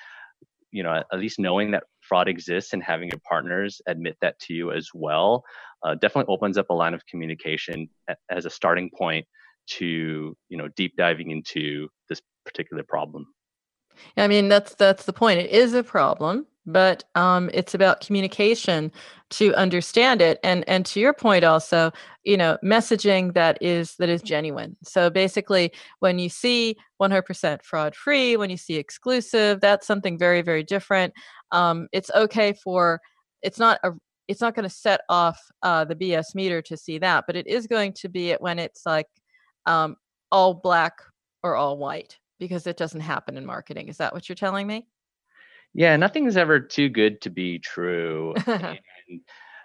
you 0.73 0.83
know 0.83 1.03
at 1.13 1.19
least 1.19 1.39
knowing 1.39 1.71
that 1.71 1.85
fraud 2.01 2.29
exists 2.29 2.73
and 2.73 2.83
having 2.83 3.09
your 3.09 3.21
partners 3.29 3.81
admit 3.87 4.17
that 4.21 4.39
to 4.41 4.53
you 4.53 4.73
as 4.73 4.89
well 4.93 5.45
uh, 5.85 5.95
definitely 5.95 6.33
opens 6.33 6.59
up 6.59 6.69
a 6.71 6.75
line 6.75 6.93
of 6.93 7.07
communication 7.07 7.89
as 8.31 8.45
a 8.45 8.51
starting 8.51 8.91
point 8.97 9.25
to 9.67 10.37
you 10.49 10.59
know 10.59 10.69
deep 10.77 10.93
diving 10.97 11.31
into 11.31 11.89
this 12.09 12.21
particular 12.45 12.83
problem 12.83 13.25
i 14.17 14.27
mean 14.27 14.49
that's 14.49 14.75
that's 14.75 15.05
the 15.05 15.13
point 15.13 15.39
it 15.39 15.51
is 15.51 15.73
a 15.73 15.85
problem 15.85 16.47
but 16.67 17.05
um, 17.15 17.51
it's 17.53 17.75
about 17.75 18.01
communication 18.01 18.93
to 19.31 19.55
understand 19.55 20.21
it 20.21 20.39
and 20.43 20.69
and 20.69 20.85
to 20.85 21.01
your 21.01 21.15
point 21.15 21.45
also 21.45 21.93
you 22.25 22.37
know 22.37 22.59
messaging 22.65 23.33
that 23.35 23.59
is 23.61 23.95
that 23.97 24.09
is 24.09 24.23
genuine. 24.23 24.77
So 24.83 25.11
basically 25.11 25.73
when 26.01 26.19
you 26.19 26.29
see 26.29 26.77
100% 27.01 27.63
fraud 27.63 27.95
free 27.95 28.37
when 28.37 28.51
you 28.51 28.57
see 28.57 28.77
exclusive 28.77 29.61
that's 29.61 29.87
something 29.87 30.19
very 30.19 30.43
very 30.43 30.63
different. 30.63 31.15
Um, 31.53 31.89
it's 31.93 32.11
okay 32.15 32.53
for 32.53 33.01
it's 33.43 33.59
not 33.59 33.79
a 33.85 33.93
it's 34.29 34.41
not 34.41 34.55
going 34.55 34.69
to 34.69 34.75
set 34.75 35.01
off 35.09 35.41
uh, 35.63 35.85
the 35.85 35.97
bs 35.97 36.35
meter 36.37 36.63
to 36.63 36.77
see 36.77 36.99
that 36.99 37.25
but 37.27 37.35
it 37.35 37.49
is 37.49 37.67
going 37.67 37.93
to 37.93 38.09
be 38.09 38.31
it 38.31 38.41
when 38.41 38.59
it's 38.59 38.87
like 38.87 39.07
um, 39.67 39.97
all 40.31 40.55
black 40.55 40.95
or 41.43 41.57
all 41.57 41.79
white 41.79 42.19
because 42.39 42.67
it 42.67 42.77
doesn't 42.77 43.01
happen 43.01 43.37
in 43.37 43.47
marketing. 43.47 43.89
Is 43.89 43.99
that 43.99 44.13
what 44.13 44.29
you're 44.29 44.37
telling 44.37 44.67
me 44.67 44.87
yeah, 45.75 45.97
nothing's 45.97 46.37
ever 46.37 46.61
too 46.61 46.89
good 46.89 47.21
to 47.23 47.31
be 47.31 47.59
true. 47.59 48.35
and, 48.47 48.79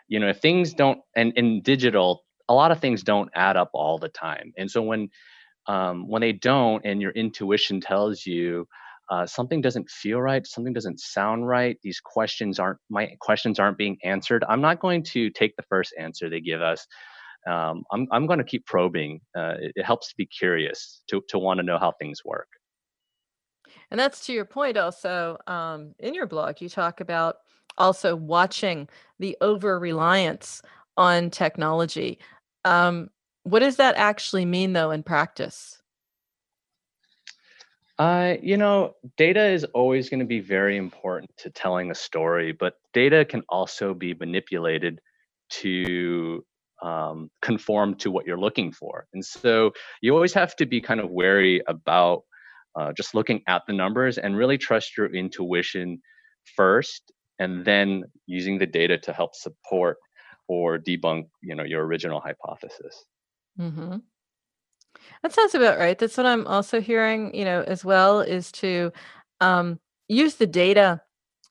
you 0.07 0.19
know, 0.19 0.29
if 0.29 0.39
things 0.39 0.73
don't, 0.73 0.99
and 1.15 1.33
in 1.35 1.61
digital, 1.61 2.23
a 2.47 2.53
lot 2.53 2.71
of 2.71 2.79
things 2.79 3.03
don't 3.03 3.29
add 3.35 3.57
up 3.57 3.71
all 3.73 3.97
the 3.97 4.09
time. 4.09 4.53
And 4.57 4.69
so 4.69 4.81
when 4.81 5.09
um, 5.67 6.07
when 6.07 6.21
they 6.21 6.31
don't, 6.31 6.85
and 6.85 7.01
your 7.01 7.11
intuition 7.11 7.81
tells 7.81 8.25
you 8.25 8.67
uh, 9.09 9.25
something 9.25 9.61
doesn't 9.61 9.89
feel 9.89 10.21
right, 10.21 10.45
something 10.45 10.73
doesn't 10.73 10.99
sound 10.99 11.47
right, 11.47 11.77
these 11.83 11.99
questions 11.99 12.59
aren't 12.59 12.79
my 12.89 13.09
questions 13.19 13.59
aren't 13.59 13.77
being 13.77 13.97
answered. 14.03 14.43
I'm 14.47 14.61
not 14.61 14.79
going 14.79 15.03
to 15.05 15.29
take 15.31 15.55
the 15.55 15.63
first 15.63 15.93
answer 15.99 16.29
they 16.29 16.41
give 16.41 16.61
us. 16.61 16.85
Um, 17.47 17.83
I'm 17.91 18.07
I'm 18.11 18.27
going 18.27 18.39
to 18.39 18.45
keep 18.45 18.65
probing. 18.67 19.21
Uh, 19.35 19.55
it, 19.59 19.73
it 19.75 19.85
helps 19.85 20.09
to 20.09 20.15
be 20.17 20.27
curious 20.27 21.01
to 21.09 21.21
to 21.29 21.39
want 21.39 21.59
to 21.59 21.63
know 21.63 21.79
how 21.79 21.93
things 21.99 22.21
work. 22.25 22.47
And 23.91 23.99
that's 23.99 24.25
to 24.25 24.33
your 24.33 24.45
point 24.45 24.77
also 24.77 25.37
um, 25.47 25.93
in 25.99 26.13
your 26.13 26.25
blog, 26.25 26.61
you 26.61 26.69
talk 26.69 26.99
about 27.01 27.37
also 27.77 28.15
watching 28.15 28.87
the 29.19 29.37
over 29.41 29.79
reliance 29.79 30.61
on 30.97 31.29
technology. 31.29 32.19
Um, 32.63 33.09
what 33.43 33.59
does 33.59 33.75
that 33.75 33.95
actually 33.95 34.45
mean, 34.45 34.73
though, 34.73 34.91
in 34.91 35.03
practice? 35.03 35.81
Uh, 37.97 38.35
you 38.41 38.57
know, 38.57 38.95
data 39.17 39.45
is 39.45 39.63
always 39.65 40.09
going 40.09 40.19
to 40.19 40.25
be 40.25 40.41
very 40.41 40.75
important 40.75 41.31
to 41.37 41.49
telling 41.49 41.91
a 41.91 41.95
story, 41.95 42.51
but 42.51 42.75
data 42.93 43.23
can 43.23 43.41
also 43.47 43.93
be 43.93 44.13
manipulated 44.13 44.99
to 45.49 46.43
um, 46.81 47.29
conform 47.41 47.95
to 47.95 48.11
what 48.11 48.25
you're 48.25 48.39
looking 48.39 48.71
for. 48.71 49.07
And 49.13 49.23
so 49.23 49.71
you 50.01 50.13
always 50.13 50.33
have 50.33 50.55
to 50.57 50.65
be 50.65 50.81
kind 50.81 50.99
of 50.99 51.09
wary 51.09 51.61
about 51.67 52.23
uh, 52.75 52.91
just 52.93 53.15
looking 53.15 53.41
at 53.47 53.63
the 53.67 53.73
numbers 53.73 54.17
and 54.17 54.37
really 54.37 54.57
trust 54.57 54.97
your 54.97 55.07
intuition 55.13 55.99
first 56.55 57.11
and 57.39 57.65
then 57.65 58.03
using 58.27 58.57
the 58.57 58.65
data 58.65 58.97
to 58.97 59.13
help 59.13 59.35
support 59.35 59.97
or 60.47 60.77
debunk 60.77 61.27
you 61.41 61.55
know 61.55 61.63
your 61.63 61.85
original 61.85 62.19
hypothesis. 62.19 63.05
Mm-hmm. 63.59 63.97
that 65.23 65.33
sounds 65.33 65.55
about 65.55 65.79
right. 65.79 65.97
That's 65.97 66.17
what 66.17 66.25
i'm 66.25 66.45
also 66.47 66.81
hearing 66.81 67.33
you 67.33 67.45
know 67.45 67.61
as 67.61 67.83
well 67.85 68.19
is 68.21 68.51
to 68.53 68.91
um, 69.41 69.79
use 70.07 70.35
the 70.35 70.47
data 70.47 71.01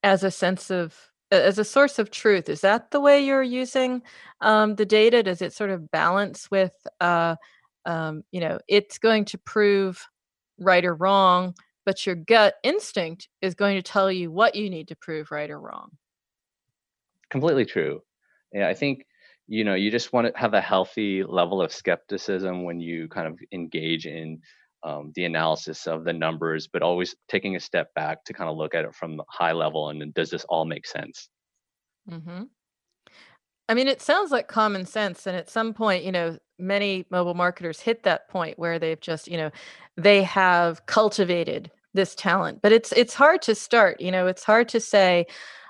as 0.02 0.22
a 0.22 0.30
sense 0.30 0.70
of 0.70 1.10
as 1.30 1.58
a 1.58 1.64
source 1.64 1.98
of 1.98 2.10
truth. 2.10 2.48
Is 2.48 2.60
that 2.60 2.90
the 2.90 3.00
way 3.00 3.24
you're 3.24 3.42
using 3.42 4.02
um, 4.40 4.76
the 4.76 4.86
data? 4.86 5.22
Does 5.22 5.42
it 5.42 5.52
sort 5.52 5.70
of 5.70 5.90
balance 5.90 6.50
with 6.50 6.74
uh, 7.00 7.36
um, 7.84 8.22
you 8.30 8.40
know 8.40 8.58
it's 8.68 8.98
going 8.98 9.24
to 9.26 9.38
prove 9.38 10.06
right 10.58 10.84
or 10.84 10.94
wrong, 10.94 11.54
but 11.84 12.06
your 12.06 12.16
gut 12.16 12.54
instinct 12.62 13.28
is 13.42 13.54
going 13.54 13.76
to 13.76 13.82
tell 13.82 14.10
you 14.10 14.30
what 14.30 14.54
you 14.54 14.70
need 14.70 14.88
to 14.88 14.96
prove 14.96 15.30
right 15.30 15.50
or 15.50 15.60
wrong. 15.60 15.90
Completely 17.30 17.64
true. 17.64 18.02
Yeah, 18.52 18.68
I 18.68 18.74
think 18.74 19.06
you 19.46 19.64
know 19.64 19.74
you 19.74 19.90
just 19.90 20.12
want 20.12 20.26
to 20.26 20.40
have 20.40 20.54
a 20.54 20.60
healthy 20.60 21.22
level 21.24 21.60
of 21.60 21.72
skepticism 21.72 22.64
when 22.64 22.80
you 22.80 23.08
kind 23.08 23.26
of 23.26 23.38
engage 23.52 24.06
in 24.06 24.40
um, 24.84 25.12
the 25.14 25.24
analysis 25.24 25.86
of 25.86 26.04
the 26.04 26.12
numbers, 26.12 26.68
but 26.68 26.82
always 26.82 27.14
taking 27.28 27.56
a 27.56 27.60
step 27.60 27.92
back 27.94 28.24
to 28.24 28.32
kind 28.32 28.50
of 28.50 28.56
look 28.56 28.74
at 28.74 28.84
it 28.84 28.94
from 28.94 29.16
the 29.16 29.24
high 29.28 29.52
level 29.52 29.88
and 29.88 30.14
does 30.14 30.30
this 30.30 30.44
all 30.48 30.66
make 30.66 30.86
sense? 30.86 31.28
Mm-hmm. 32.08 32.44
I 33.68 33.74
mean, 33.74 33.88
it 33.88 34.02
sounds 34.02 34.30
like 34.30 34.46
common 34.46 34.84
sense. 34.84 35.26
And 35.26 35.36
at 35.36 35.48
some 35.48 35.72
point, 35.72 36.04
you 36.04 36.12
know, 36.12 36.38
many 36.58 37.06
mobile 37.10 37.34
marketers 37.34 37.80
hit 37.80 38.02
that 38.04 38.28
point 38.28 38.58
where 38.58 38.78
they've 38.78 39.00
just, 39.00 39.28
you 39.28 39.36
know, 39.36 39.50
they 39.96 40.22
have 40.22 40.84
cultivated 40.86 41.70
this 41.94 42.14
talent. 42.14 42.60
But 42.62 42.72
it's 42.72 42.92
it's 42.92 43.14
hard 43.14 43.42
to 43.42 43.54
start, 43.54 44.00
you 44.00 44.10
know, 44.10 44.26
it's 44.26 44.44
hard 44.44 44.68
to 44.70 44.80
say 44.80 45.26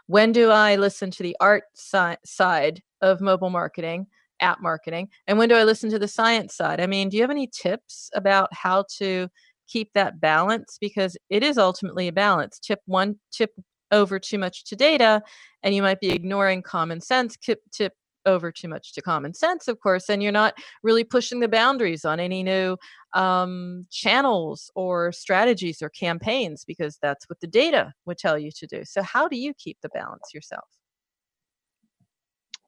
when 0.06 0.32
do 0.32 0.50
I 0.50 0.76
listen 0.76 1.10
to 1.12 1.22
the 1.22 1.36
art 1.40 1.64
si- 1.74 2.16
side 2.24 2.82
of 3.00 3.20
mobile 3.20 3.50
marketing, 3.50 4.06
app 4.40 4.60
marketing, 4.60 5.08
and 5.26 5.38
when 5.38 5.48
do 5.48 5.54
I 5.54 5.64
listen 5.64 5.90
to 5.90 5.98
the 5.98 6.08
science 6.08 6.54
side? 6.54 6.80
I 6.80 6.86
mean, 6.86 7.08
do 7.08 7.16
you 7.16 7.22
have 7.22 7.30
any 7.30 7.46
tips 7.48 8.10
about 8.14 8.48
how 8.52 8.84
to 8.98 9.28
keep 9.68 9.92
that 9.94 10.20
balance 10.20 10.78
because 10.80 11.16
it 11.30 11.42
is 11.42 11.58
ultimately 11.58 12.08
a 12.08 12.12
balance. 12.12 12.58
Tip 12.58 12.80
1 12.86 13.16
tip 13.32 13.50
over 13.90 14.18
too 14.18 14.38
much 14.38 14.64
to 14.64 14.76
data 14.76 15.22
and 15.62 15.74
you 15.74 15.82
might 15.82 16.00
be 16.00 16.10
ignoring 16.10 16.62
common 16.62 17.00
sense 17.00 17.36
tip, 17.36 17.60
tip 17.72 17.92
over 18.26 18.50
too 18.50 18.68
much 18.68 18.92
to 18.92 19.02
common 19.02 19.34
sense 19.34 19.68
of 19.68 19.80
course 19.80 20.08
and 20.08 20.22
you're 20.22 20.32
not 20.32 20.54
really 20.82 21.04
pushing 21.04 21.40
the 21.40 21.48
boundaries 21.48 22.04
on 22.04 22.20
any 22.20 22.42
new 22.42 22.76
um, 23.14 23.86
channels 23.90 24.70
or 24.74 25.12
strategies 25.12 25.80
or 25.80 25.88
campaigns 25.88 26.64
because 26.64 26.98
that's 27.00 27.28
what 27.28 27.40
the 27.40 27.46
data 27.46 27.92
would 28.06 28.18
tell 28.18 28.38
you 28.38 28.50
to 28.56 28.66
do. 28.66 28.82
So 28.84 29.02
how 29.02 29.28
do 29.28 29.36
you 29.36 29.54
keep 29.54 29.78
the 29.82 29.88
balance 29.90 30.34
yourself? 30.34 30.68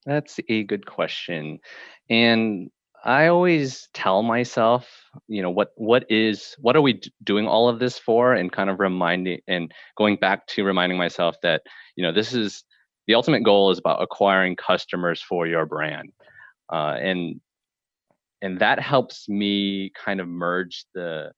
That's 0.05 0.39
a 0.49 0.63
good 0.65 0.87
question 0.87 1.59
and 2.09 2.71
I 3.05 3.29
always 3.29 3.89
tell 3.95 4.25
myself, 4.25 4.91
you 5.29 5.41
know, 5.41 5.51
what 5.51 5.71
what 5.77 6.07
is 6.11 6.57
what 6.59 6.75
are 6.75 6.81
we 6.81 7.01
doing 7.23 7.47
all 7.47 7.69
of 7.69 7.79
this 7.79 7.99
for, 7.99 8.35
and 8.35 8.51
kind 8.51 8.69
of 8.69 8.81
reminding 8.81 9.41
and 9.47 9.71
going 9.97 10.17
back 10.17 10.47
to 10.49 10.65
reminding 10.65 10.99
myself 10.99 11.37
that 11.43 11.63
you 11.95 12.03
know 12.03 12.11
this 12.11 12.33
is 12.35 12.65
the 13.07 13.15
ultimate 13.15 13.43
goal 13.43 13.71
is 13.71 13.79
about 13.79 14.03
acquiring 14.03 14.57
customers 14.57 15.23
for 15.23 15.47
your 15.47 15.67
brand, 15.67 16.13
uh, 16.73 16.97
and 17.01 17.41
and 18.43 18.59
that 18.59 18.81
helps 18.81 19.29
me 19.29 19.91
kind 20.05 20.21
of 20.21 20.29
merge 20.29 20.85
the 20.95 21.33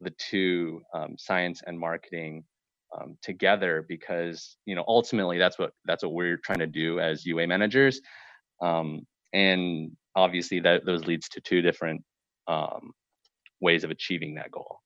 the 0.00 0.12
two 0.18 0.82
um, 0.94 1.16
science 1.16 1.62
and 1.66 1.78
marketing 1.78 2.44
um, 2.96 3.16
together 3.22 3.84
because 3.88 4.56
you 4.66 4.74
know 4.74 4.84
ultimately 4.86 5.38
that's 5.38 5.58
what 5.58 5.72
that's 5.84 6.02
what 6.02 6.12
we're 6.12 6.38
trying 6.38 6.58
to 6.58 6.66
do 6.66 7.00
as 7.00 7.24
UA 7.24 7.46
managers, 7.46 8.00
um, 8.60 9.02
and 9.32 9.92
obviously 10.14 10.60
that 10.60 10.84
those 10.84 11.06
leads 11.06 11.28
to 11.28 11.40
two 11.40 11.62
different 11.62 12.02
um, 12.48 12.92
ways 13.60 13.84
of 13.84 13.90
achieving 13.90 14.34
that 14.34 14.50
goal. 14.50 14.80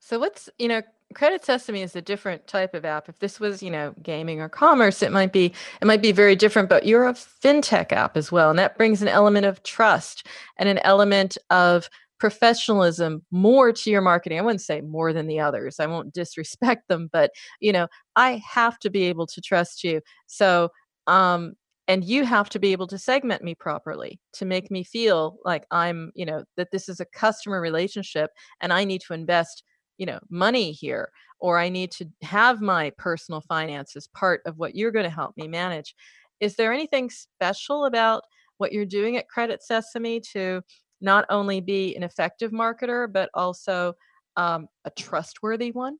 So 0.00 0.18
what's 0.18 0.48
you 0.58 0.68
know 0.68 0.82
Credit 1.14 1.44
Sesame 1.44 1.82
is 1.82 1.96
a 1.96 2.02
different 2.02 2.46
type 2.46 2.74
of 2.74 2.84
app. 2.84 3.08
If 3.08 3.18
this 3.18 3.40
was 3.40 3.62
you 3.62 3.70
know 3.70 3.94
gaming 4.02 4.40
or 4.40 4.48
commerce, 4.48 5.02
it 5.02 5.12
might 5.12 5.32
be 5.32 5.52
it 5.80 5.86
might 5.86 6.02
be 6.02 6.12
very 6.12 6.36
different. 6.36 6.68
But 6.68 6.86
you're 6.86 7.08
a 7.08 7.14
fintech 7.14 7.92
app 7.92 8.16
as 8.16 8.30
well, 8.30 8.50
and 8.50 8.58
that 8.58 8.76
brings 8.76 9.00
an 9.00 9.08
element 9.08 9.46
of 9.46 9.62
trust 9.62 10.26
and 10.58 10.68
an 10.68 10.78
element 10.78 11.38
of 11.50 11.88
professionalism 12.18 13.22
more 13.30 13.72
to 13.72 13.90
your 13.90 14.00
marketing. 14.02 14.38
I 14.38 14.42
wouldn't 14.42 14.60
say 14.60 14.80
more 14.80 15.12
than 15.12 15.28
the 15.28 15.40
others. 15.40 15.80
I 15.80 15.86
won't 15.86 16.12
disrespect 16.12 16.88
them, 16.88 17.08
but 17.12 17.30
you 17.60 17.72
know 17.72 17.88
I 18.16 18.42
have 18.46 18.78
to 18.80 18.90
be 18.90 19.04
able 19.04 19.26
to 19.28 19.40
trust 19.40 19.84
you. 19.84 20.02
So 20.26 20.70
um, 21.06 21.54
and 21.88 22.04
you 22.04 22.24
have 22.26 22.50
to 22.50 22.58
be 22.58 22.72
able 22.72 22.86
to 22.86 22.98
segment 22.98 23.42
me 23.42 23.54
properly 23.54 24.20
to 24.34 24.44
make 24.44 24.70
me 24.70 24.84
feel 24.84 25.38
like 25.44 25.64
i'm 25.70 26.12
you 26.14 26.26
know 26.26 26.44
that 26.56 26.70
this 26.70 26.88
is 26.88 27.00
a 27.00 27.06
customer 27.06 27.60
relationship 27.60 28.30
and 28.60 28.72
i 28.72 28.84
need 28.84 29.00
to 29.00 29.14
invest 29.14 29.64
you 29.98 30.06
know 30.06 30.18
money 30.30 30.72
here 30.72 31.10
or 31.40 31.58
i 31.58 31.68
need 31.68 31.90
to 31.90 32.06
have 32.22 32.60
my 32.60 32.90
personal 32.96 33.40
finances 33.42 34.08
part 34.08 34.40
of 34.46 34.58
what 34.58 34.74
you're 34.74 34.90
going 34.90 35.04
to 35.04 35.10
help 35.10 35.36
me 35.36 35.46
manage. 35.46 35.94
Is 36.40 36.54
there 36.56 36.72
anything 36.72 37.10
special 37.10 37.84
about 37.84 38.24
what 38.58 38.72
you're 38.72 38.86
doing 38.86 39.16
at 39.16 39.28
credit 39.28 39.62
sesame 39.62 40.20
to 40.32 40.62
not 41.00 41.24
only 41.30 41.60
be 41.60 41.94
an 41.96 42.02
effective 42.02 42.50
marketer 42.50 43.10
but 43.12 43.30
also 43.34 43.94
um, 44.36 44.68
a 44.84 44.90
trustworthy 44.90 45.70
one? 45.72 45.96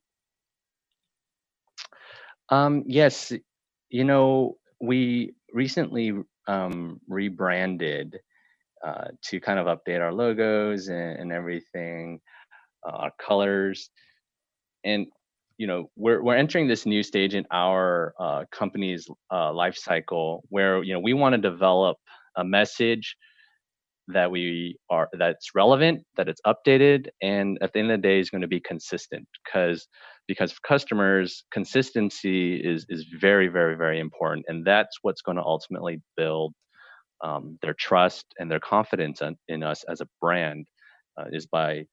Um, 2.50 2.84
yes, 2.86 3.32
you 3.90 4.04
know, 4.04 4.56
we 4.80 5.34
recently 5.52 6.12
um, 6.46 7.00
rebranded 7.08 8.18
uh, 8.84 9.08
to 9.22 9.40
kind 9.40 9.58
of 9.58 9.66
update 9.66 10.00
our 10.00 10.12
logos 10.12 10.88
and, 10.88 11.18
and 11.18 11.32
everything, 11.32 12.20
uh, 12.86 12.96
our 12.96 13.12
colors, 13.18 13.90
and 14.84 15.06
you 15.58 15.66
know 15.66 15.90
we're 15.96 16.22
we're 16.22 16.36
entering 16.36 16.68
this 16.68 16.86
new 16.86 17.02
stage 17.02 17.34
in 17.34 17.44
our 17.50 18.14
uh, 18.20 18.44
company's 18.52 19.08
uh, 19.32 19.52
life 19.52 19.76
cycle 19.76 20.44
where 20.48 20.82
you 20.82 20.92
know 20.94 21.00
we 21.00 21.14
want 21.14 21.34
to 21.34 21.40
develop 21.40 21.96
a 22.36 22.44
message 22.44 23.16
that 24.08 24.30
we 24.30 24.76
are 24.90 25.08
that's 25.18 25.50
relevant 25.54 26.02
that 26.16 26.28
it's 26.28 26.40
updated 26.46 27.08
and 27.20 27.58
at 27.60 27.72
the 27.72 27.78
end 27.78 27.90
of 27.90 27.98
the 28.00 28.08
day 28.08 28.18
is 28.18 28.30
going 28.30 28.40
to 28.40 28.48
be 28.48 28.60
consistent 28.60 29.26
because 29.44 29.86
because 30.26 30.50
for 30.52 30.60
customers 30.66 31.44
consistency 31.52 32.56
is 32.56 32.86
is 32.88 33.04
very 33.20 33.48
very 33.48 33.76
very 33.76 34.00
important 34.00 34.46
and 34.48 34.64
that's 34.64 34.96
what's 35.02 35.20
going 35.20 35.36
to 35.36 35.42
ultimately 35.42 36.00
build 36.16 36.54
um, 37.22 37.58
their 37.62 37.74
trust 37.74 38.24
and 38.38 38.50
their 38.50 38.60
confidence 38.60 39.20
in, 39.20 39.36
in 39.48 39.62
us 39.62 39.84
as 39.90 40.00
a 40.00 40.08
brand 40.20 40.66
uh, 41.18 41.24
is 41.32 41.46
by 41.46 41.84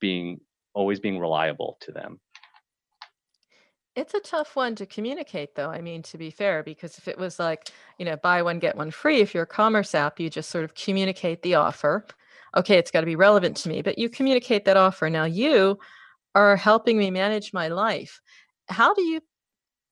being 0.00 0.40
always 0.74 1.00
being 1.00 1.18
reliable 1.18 1.76
to 1.80 1.92
them 1.92 2.20
it's 3.98 4.14
a 4.14 4.20
tough 4.20 4.54
one 4.54 4.76
to 4.76 4.86
communicate, 4.86 5.56
though. 5.56 5.70
I 5.70 5.80
mean, 5.80 6.02
to 6.04 6.18
be 6.18 6.30
fair, 6.30 6.62
because 6.62 6.98
if 6.98 7.08
it 7.08 7.18
was 7.18 7.40
like, 7.40 7.68
you 7.98 8.04
know, 8.04 8.16
buy 8.16 8.42
one, 8.42 8.60
get 8.60 8.76
one 8.76 8.92
free, 8.92 9.20
if 9.20 9.34
you're 9.34 9.42
a 9.42 9.46
commerce 9.46 9.92
app, 9.92 10.20
you 10.20 10.30
just 10.30 10.50
sort 10.50 10.64
of 10.64 10.74
communicate 10.76 11.42
the 11.42 11.56
offer. 11.56 12.06
Okay, 12.56 12.78
it's 12.78 12.92
got 12.92 13.00
to 13.00 13.06
be 13.06 13.16
relevant 13.16 13.56
to 13.58 13.68
me, 13.68 13.82
but 13.82 13.98
you 13.98 14.08
communicate 14.08 14.64
that 14.64 14.76
offer. 14.76 15.10
Now 15.10 15.24
you 15.24 15.80
are 16.34 16.56
helping 16.56 16.96
me 16.96 17.10
manage 17.10 17.52
my 17.52 17.68
life. 17.68 18.20
How 18.68 18.94
do 18.94 19.02
you 19.02 19.20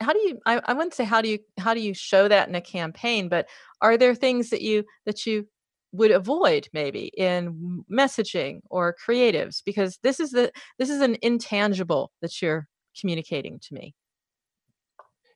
how 0.01 0.13
do 0.13 0.19
you 0.21 0.39
I, 0.47 0.61
I 0.65 0.75
wouldn't 0.75 0.95
say 0.95 1.05
how 1.05 1.21
do 1.21 1.29
you 1.29 1.39
how 1.59 1.75
do 1.75 1.81
you 1.81 1.93
show 1.93 2.29
that 2.29 2.49
in 2.49 2.55
a 2.55 2.61
campaign, 2.61 3.29
but 3.29 3.49
are 3.81 3.97
there 3.97 4.15
things 4.15 4.51
that 4.51 4.63
you 4.63 4.85
that 5.07 5.27
you 5.27 5.49
would 5.97 6.11
avoid 6.11 6.69
maybe 6.73 7.11
in 7.17 7.85
messaging 7.91 8.61
or 8.71 8.95
creatives 9.07 9.63
because 9.65 9.99
this 10.03 10.21
is 10.21 10.31
the 10.31 10.53
this 10.79 10.91
is 10.91 11.01
an 11.01 11.17
intangible 11.23 12.13
that 12.23 12.41
you're 12.41 12.69
communicating 13.01 13.59
to 13.61 13.75
me? 13.75 13.95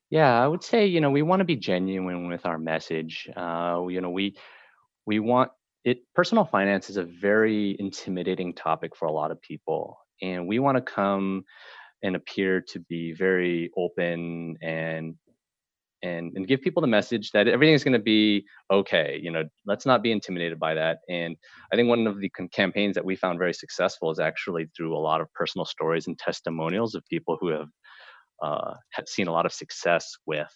Yeah, 0.09 0.41
I 0.41 0.47
would 0.47 0.63
say, 0.63 0.85
you 0.85 0.99
know, 0.99 1.09
we 1.09 1.21
want 1.21 1.39
to 1.39 1.45
be 1.45 1.55
genuine 1.55 2.27
with 2.27 2.45
our 2.45 2.57
message. 2.57 3.29
Uh, 3.35 3.85
you 3.89 4.01
know, 4.01 4.09
we 4.09 4.35
we 5.05 5.19
want 5.19 5.51
it 5.83 5.99
personal 6.13 6.45
finance 6.45 6.89
is 6.89 6.97
a 6.97 7.03
very 7.03 7.75
intimidating 7.79 8.53
topic 8.53 8.95
for 8.95 9.07
a 9.07 9.11
lot 9.11 9.31
of 9.31 9.41
people 9.41 9.97
and 10.21 10.47
we 10.47 10.59
want 10.59 10.77
to 10.77 10.81
come 10.81 11.43
and 12.03 12.15
appear 12.15 12.61
to 12.61 12.79
be 12.79 13.13
very 13.13 13.71
open 13.75 14.57
and 14.61 15.15
and 16.03 16.31
and 16.35 16.47
give 16.47 16.61
people 16.61 16.81
the 16.81 16.87
message 16.87 17.31
that 17.31 17.47
everything's 17.47 17.83
going 17.83 17.93
to 17.93 17.99
be 17.99 18.43
okay 18.71 19.19
you 19.21 19.31
know 19.31 19.43
let's 19.65 19.85
not 19.85 20.01
be 20.01 20.11
intimidated 20.11 20.59
by 20.59 20.73
that. 20.73 20.99
And 21.09 21.35
i 21.71 21.75
think 21.75 21.89
one 21.89 22.07
of 22.07 22.19
the 22.19 22.31
campaigns 22.51 22.95
that 22.95 23.05
we 23.05 23.15
found 23.15 23.39
very 23.39 23.53
successful 23.53 24.11
is 24.11 24.19
actually 24.19 24.67
through 24.75 24.95
a 24.95 24.99
lot 24.99 25.21
of 25.21 25.31
personal 25.33 25.65
stories 25.65 26.07
and 26.07 26.17
testimonials 26.17 26.95
of 26.95 27.03
people 27.09 27.37
who 27.39 27.49
have 27.49 27.67
uh, 28.41 28.73
have 28.91 29.07
seen 29.07 29.27
a 29.27 29.31
lot 29.31 29.45
of 29.45 29.53
success 29.53 30.15
with 30.25 30.51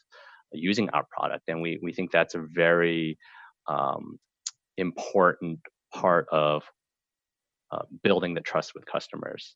using 0.52 0.90
our 0.90 1.06
product. 1.12 1.44
And 1.48 1.62
we 1.62 1.80
we 1.82 1.94
think 1.94 2.12
that's 2.12 2.36
a 2.36 2.46
very 2.54 3.18
um, 3.68 4.18
important 4.78 5.60
part 5.94 6.28
of 6.32 6.64
uh, 7.72 7.84
building 8.04 8.34
the 8.34 8.42
trust 8.42 8.74
with 8.74 8.86
customers. 8.86 9.56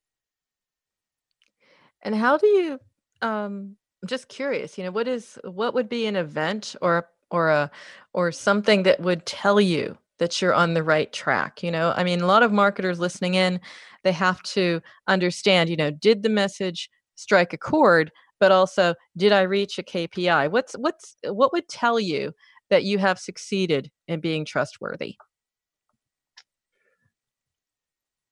And 2.02 2.16
how 2.16 2.38
do 2.38 2.48
you 2.48 2.80
um 3.22 3.76
I'm 4.02 4.08
just 4.08 4.30
curious, 4.30 4.78
you 4.78 4.84
know, 4.84 4.92
what 4.92 5.08
is 5.08 5.38
what 5.44 5.74
would 5.74 5.90
be 5.90 6.06
an 6.06 6.16
event 6.16 6.76
or 6.82 7.10
or 7.32 7.50
a 7.50 7.70
or 8.14 8.32
something 8.32 8.84
that 8.84 9.00
would 9.02 9.26
tell 9.26 9.60
you 9.60 9.98
that 10.20 10.42
you're 10.42 10.54
on 10.54 10.74
the 10.74 10.84
right 10.84 11.12
track, 11.12 11.62
you 11.64 11.72
know? 11.72 11.94
I 11.96 12.04
mean, 12.04 12.22
a 12.22 12.26
lot 12.26 12.44
of 12.44 12.52
marketers 12.52 13.00
listening 13.00 13.36
in, 13.36 13.60
they 14.04 14.12
have 14.14 14.42
to 14.44 14.82
understand, 15.08 15.70
you 15.70 15.76
know, 15.78 15.92
did 15.92 16.24
the 16.24 16.30
message 16.30 16.90
strike 17.16 17.54
a 17.54 17.58
chord, 17.58 18.12
but 18.40 18.52
also 18.52 18.96
did 19.18 19.32
I 19.34 19.42
reach 19.42 19.78
a 19.80 19.84
KPI? 19.84 20.48
What's 20.48 20.74
what's 20.74 21.16
what 21.24 21.52
would 21.54 21.68
tell 21.68 22.00
you 22.00 22.34
that 22.70 22.84
you 22.86 23.00
have 23.00 23.20
succeeded 23.20 23.92
in 24.08 24.22
being 24.22 24.46
trustworthy? 24.46 25.16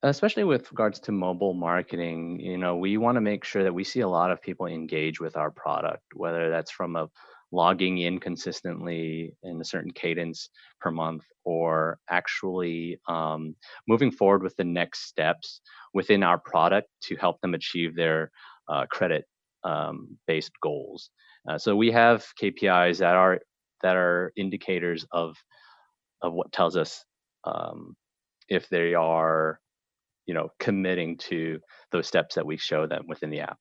Especially 0.10 0.43
with 0.43 0.72
regards 0.72 1.00
to 1.00 1.12
mobile 1.12 1.54
marketing 1.54 2.39
you 2.39 2.58
know 2.58 2.76
we 2.76 2.98
want 2.98 3.15
to 3.15 3.22
make 3.22 3.43
sure 3.43 3.63
that 3.63 3.74
we 3.74 3.84
see 3.84 4.02
a 4.02 4.08
lot 4.08 4.32
of 4.32 4.41
people 4.41 4.65
engage 4.65 5.20
with 5.20 5.38
our 5.38 5.52
product 5.52 6.04
whether 6.13 6.50
that's 6.50 6.72
from 6.72 6.96
a 6.96 7.08
logging 7.52 8.00
in 8.00 8.20
consistently 8.20 9.34
in 9.43 9.62
a 9.62 9.65
certain 9.65 9.91
cadence 9.91 10.50
per 10.82 10.91
month 10.91 11.24
or 11.46 11.98
actually 12.10 13.00
um, 13.08 13.56
moving 13.88 14.12
forward 14.12 14.43
with 14.43 14.56
the 14.58 14.63
next 14.63 15.08
steps 15.08 15.62
within 15.93 16.24
our 16.24 16.38
product 16.38 16.89
to 17.02 17.15
help 17.15 17.39
them 17.41 17.54
achieve 17.54 17.96
their 17.96 18.32
uh, 18.67 18.86
credit 18.88 19.26
um, 19.63 20.17
based 20.28 20.52
goals. 20.62 21.10
Uh, 21.50 21.58
so 21.58 21.76
we 21.76 21.89
have 21.89 22.26
kpis 22.41 22.98
that 23.00 23.15
are 23.15 23.39
that 23.82 23.96
are 23.96 24.34
indicators 24.36 25.06
of 25.12 25.36
of 26.22 26.34
what 26.34 26.52
tells 26.52 26.76
us 26.76 27.06
um, 27.46 27.96
if 28.50 28.67
they 28.70 28.93
are 28.93 29.60
you 30.28 30.34
know 30.34 30.50
committing 30.60 31.18
to 31.18 31.60
those 31.92 32.08
steps 32.08 32.36
that 32.36 32.46
we 32.46 32.58
show 32.58 32.86
them 32.86 33.06
within 33.08 33.30
the 33.30 33.40
app 33.40 33.58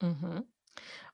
hmm 0.00 0.38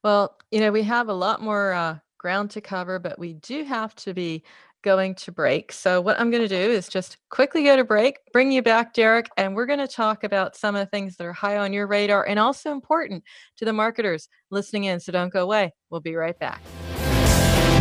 Well, 0.02 0.36
you 0.50 0.60
know, 0.60 0.70
we 0.70 0.82
have 0.84 1.08
a 1.08 1.14
lot 1.14 1.42
more 1.42 1.72
uh, 1.72 1.98
ground 2.18 2.50
to 2.52 2.60
cover, 2.60 2.98
but 2.98 3.18
we 3.18 3.34
do 3.34 3.64
have 3.64 3.94
to 3.96 4.14
be 4.14 4.44
going 4.82 5.16
to 5.16 5.32
break. 5.32 5.72
So, 5.72 6.00
what 6.00 6.20
I'm 6.20 6.30
going 6.30 6.42
to 6.42 6.48
do 6.48 6.70
is 6.70 6.88
just 6.88 7.18
quickly 7.30 7.64
go 7.64 7.76
to 7.76 7.84
break, 7.84 8.18
bring 8.32 8.52
you 8.52 8.62
back, 8.62 8.94
Derrick, 8.94 9.26
and 9.36 9.56
we're 9.56 9.66
going 9.66 9.80
to 9.80 9.88
talk 9.88 10.22
about 10.22 10.56
some 10.56 10.76
of 10.76 10.80
the 10.80 10.90
things 10.90 11.16
that 11.16 11.26
are 11.26 11.32
high 11.32 11.56
on 11.56 11.72
your 11.72 11.86
radar 11.86 12.26
and 12.26 12.38
also 12.38 12.70
important 12.70 13.24
to 13.56 13.64
the 13.64 13.72
marketers 13.72 14.28
listening 14.50 14.84
in. 14.84 15.00
So, 15.00 15.12
don't 15.12 15.32
go 15.32 15.42
away. 15.42 15.74
We'll 15.90 16.00
be 16.00 16.14
right 16.14 16.38
back. 16.38 16.60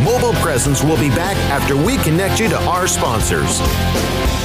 Mobile 0.03 0.33
Presence 0.41 0.83
will 0.83 0.97
be 0.97 1.09
back 1.09 1.37
after 1.49 1.75
we 1.75 1.97
connect 1.97 2.39
you 2.39 2.47
to 2.49 2.57
our 2.65 2.87
sponsors. 2.87 4.44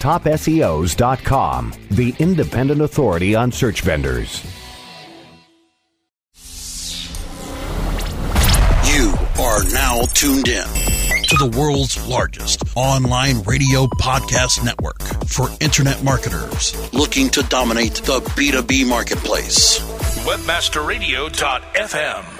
TopSEOs.com, 0.00 1.74
the 1.90 2.14
independent 2.18 2.80
authority 2.80 3.34
on 3.34 3.52
search 3.52 3.82
vendors. 3.82 4.42
You 8.86 9.12
are 9.38 9.62
now 9.72 10.00
tuned 10.14 10.48
in 10.48 10.64
to 10.64 11.36
the 11.36 11.54
world's 11.56 12.04
largest 12.08 12.62
online 12.74 13.42
radio 13.42 13.86
podcast 13.86 14.64
network 14.64 15.00
for 15.28 15.48
internet 15.60 16.02
marketers 16.02 16.74
looking 16.92 17.28
to 17.30 17.42
dominate 17.44 17.94
the 17.94 18.18
B2B 18.20 18.88
marketplace. 18.88 19.78
Webmasterradio.fm 20.26 22.39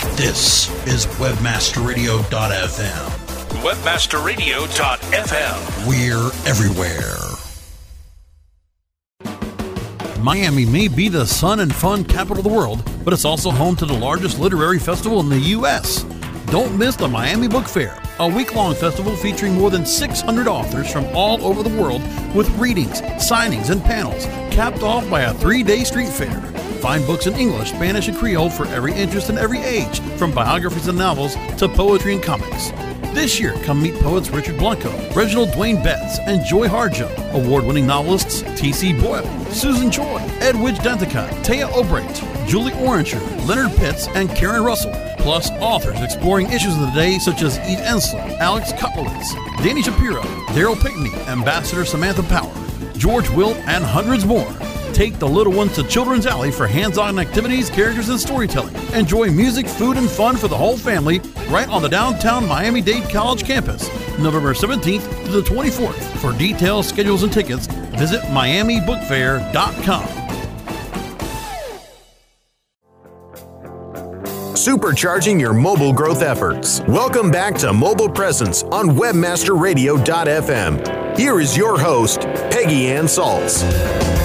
This 0.00 0.70
is 0.86 1.04
WebmasterRadio.fm. 1.18 3.10
Webmasterradio.fm. 3.60 5.86
We're 5.86 6.30
everywhere. 6.48 7.18
Miami 10.22 10.64
may 10.64 10.88
be 10.88 11.10
the 11.10 11.26
sun 11.26 11.60
and 11.60 11.74
fun 11.74 12.04
capital 12.04 12.38
of 12.38 12.44
the 12.44 12.50
world, 12.50 12.82
but 13.04 13.12
it's 13.12 13.26
also 13.26 13.50
home 13.50 13.76
to 13.76 13.84
the 13.84 13.92
largest 13.92 14.38
literary 14.38 14.78
festival 14.78 15.20
in 15.20 15.28
the 15.28 15.38
U.S. 15.38 16.04
Don't 16.46 16.78
miss 16.78 16.96
the 16.96 17.06
Miami 17.06 17.46
Book 17.46 17.68
Fair, 17.68 18.02
a 18.20 18.28
week 18.28 18.54
long 18.54 18.74
festival 18.74 19.14
featuring 19.16 19.52
more 19.52 19.68
than 19.68 19.84
600 19.84 20.48
authors 20.48 20.90
from 20.90 21.04
all 21.14 21.44
over 21.44 21.62
the 21.62 21.78
world 21.78 22.00
with 22.34 22.48
readings, 22.58 23.02
signings, 23.02 23.68
and 23.68 23.84
panels, 23.84 24.24
capped 24.50 24.82
off 24.82 25.06
by 25.10 25.20
a 25.22 25.34
three 25.34 25.62
day 25.62 25.84
street 25.84 26.08
fair. 26.08 26.42
Find 26.80 27.06
books 27.06 27.26
in 27.26 27.34
English, 27.34 27.68
Spanish, 27.68 28.08
and 28.08 28.16
Creole 28.16 28.48
for 28.48 28.66
every 28.68 28.94
interest 28.94 29.28
and 29.28 29.38
every 29.38 29.58
age, 29.58 30.00
from 30.16 30.32
biographies 30.32 30.88
and 30.88 30.96
novels 30.96 31.34
to 31.58 31.68
poetry 31.68 32.14
and 32.14 32.22
comics. 32.22 32.70
This 33.12 33.38
year, 33.38 33.52
come 33.64 33.82
meet 33.82 33.94
poets 33.96 34.30
Richard 34.30 34.56
Blanco, 34.56 34.90
Reginald 35.12 35.50
Dwayne 35.50 35.84
Betts, 35.84 36.18
and 36.20 36.42
Joy 36.42 36.68
Harjo, 36.68 37.10
award 37.34 37.64
winning 37.64 37.86
novelists 37.86 38.42
T.C. 38.58 38.94
Boyle, 38.94 39.28
Susan 39.50 39.90
Choi, 39.90 40.20
Edwidge 40.40 40.78
Danticat, 40.78 41.28
Téa 41.44 41.68
Obreht, 41.72 42.48
Julie 42.48 42.72
Orringer, 42.72 43.20
Leonard 43.46 43.76
Pitts, 43.76 44.08
and 44.08 44.30
Karen 44.30 44.64
Russell, 44.64 44.94
plus 45.18 45.50
authors 45.60 46.00
exploring 46.00 46.50
issues 46.50 46.74
of 46.76 46.80
the 46.80 46.92
day 46.92 47.18
such 47.18 47.42
as 47.42 47.58
Eve 47.68 47.80
Ensler, 47.80 48.38
Alex 48.38 48.72
Kotlowitz, 48.72 49.34
Dani 49.58 49.84
Shapiro, 49.84 50.22
Daryl 50.54 50.80
Pinckney, 50.80 51.12
Ambassador 51.28 51.84
Samantha 51.84 52.22
Power, 52.22 52.52
George 52.96 53.28
Will, 53.30 53.54
and 53.66 53.84
hundreds 53.84 54.24
more. 54.24 54.50
Take 54.92 55.18
the 55.18 55.28
little 55.28 55.52
ones 55.52 55.74
to 55.76 55.84
Children's 55.84 56.26
Alley 56.26 56.50
for 56.50 56.66
hands 56.66 56.98
on 56.98 57.18
activities, 57.18 57.70
characters, 57.70 58.08
and 58.08 58.20
storytelling. 58.20 58.74
Enjoy 58.94 59.30
music, 59.30 59.66
food, 59.66 59.96
and 59.96 60.08
fun 60.08 60.36
for 60.36 60.48
the 60.48 60.56
whole 60.56 60.76
family 60.76 61.20
right 61.48 61.68
on 61.68 61.82
the 61.82 61.88
downtown 61.88 62.46
Miami 62.46 62.80
Dade 62.80 63.08
College 63.08 63.44
campus, 63.44 63.88
November 64.18 64.52
17th 64.52 65.24
to 65.26 65.30
the 65.30 65.42
24th. 65.42 66.00
For 66.18 66.36
details, 66.36 66.88
schedules, 66.88 67.22
and 67.22 67.32
tickets, 67.32 67.66
visit 67.66 68.20
MiamiBookFair.com. 68.22 70.20
Supercharging 74.60 75.40
your 75.40 75.54
mobile 75.54 75.94
growth 75.94 76.20
efforts. 76.20 76.82
Welcome 76.82 77.30
back 77.30 77.54
to 77.58 77.72
Mobile 77.72 78.10
Presence 78.10 78.62
on 78.64 78.90
WebmasterRadio.fm. 78.90 81.16
Here 81.16 81.40
is 81.40 81.56
your 81.56 81.80
host, 81.80 82.20
Peggy 82.50 82.88
Anne 82.88 83.06
Salz. 83.06 84.19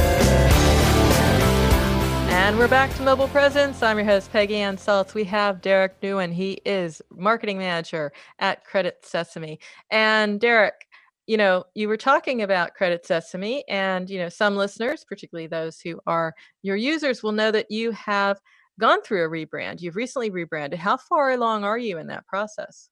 And 2.56 2.62
we're 2.62 2.70
back 2.70 2.96
to 2.96 3.02
Mobile 3.02 3.28
Presence. 3.28 3.84
I'm 3.84 3.98
your 3.98 4.06
host, 4.06 4.32
Peggy 4.32 4.56
Anne 4.56 4.78
Salz. 4.78 5.14
We 5.14 5.26
have 5.26 5.60
Derrick 5.60 6.00
Nguyen. 6.00 6.32
He 6.32 6.62
is 6.64 7.02
marketing 7.12 7.58
manager 7.58 8.14
at 8.40 8.64
Credit 8.64 8.96
Sesame. 9.04 9.60
And 9.92 10.40
Derrick, 10.40 10.88
you 11.28 11.36
know, 11.36 11.66
you 11.74 11.90
were 11.90 11.98
talking 11.98 12.44
about 12.44 12.74
Credit 12.74 13.06
Sesame, 13.06 13.66
and, 13.68 14.10
you 14.10 14.18
know, 14.20 14.30
some 14.30 14.56
listeners, 14.56 15.04
particularly 15.04 15.48
those 15.48 15.82
who 15.82 16.00
are 16.08 16.34
your 16.62 16.78
users, 16.78 17.22
will 17.22 17.34
know 17.34 17.52
that 17.52 17.72
you 17.72 17.92
have 17.92 18.40
gone 18.80 19.02
through 19.02 19.26
a 19.26 19.30
rebrand. 19.30 19.82
You've 19.82 19.98
recently 19.98 20.30
rebranded. 20.30 20.80
How 20.80 20.96
far 20.96 21.32
along 21.32 21.66
are 21.66 21.78
you 21.78 21.98
in 21.98 22.08
that 22.08 22.26
process? 22.26 22.88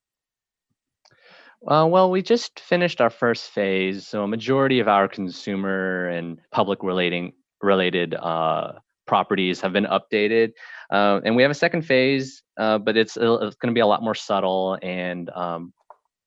Uh, 1.65 1.87
well, 1.89 2.11
we 2.11 2.21
just 2.21 2.59
finished 2.59 2.99
our 2.99 3.09
first 3.09 3.51
phase, 3.51 4.05
so 4.05 4.23
a 4.23 4.27
majority 4.27 4.81
of 4.81 4.89
our 4.89 5.07
consumer 5.07 6.09
and 6.09 6.37
public 6.51 6.83
relating 6.83 7.31
related 7.61 8.13
uh, 8.13 8.73
properties 9.05 9.61
have 9.61 9.73
been 9.73 9.85
updated. 9.85 10.51
Uh, 10.91 11.19
and 11.25 11.35
we 11.35 11.41
have 11.41 11.51
a 11.51 11.55
second 11.55 11.83
phase, 11.83 12.43
uh, 12.59 12.77
but 12.77 12.97
it's, 12.97 13.17
uh, 13.17 13.37
it's 13.41 13.55
going 13.55 13.73
to 13.73 13.77
be 13.77 13.81
a 13.81 13.87
lot 13.87 14.03
more 14.03 14.15
subtle 14.15 14.77
and 14.81 15.29
um, 15.31 15.73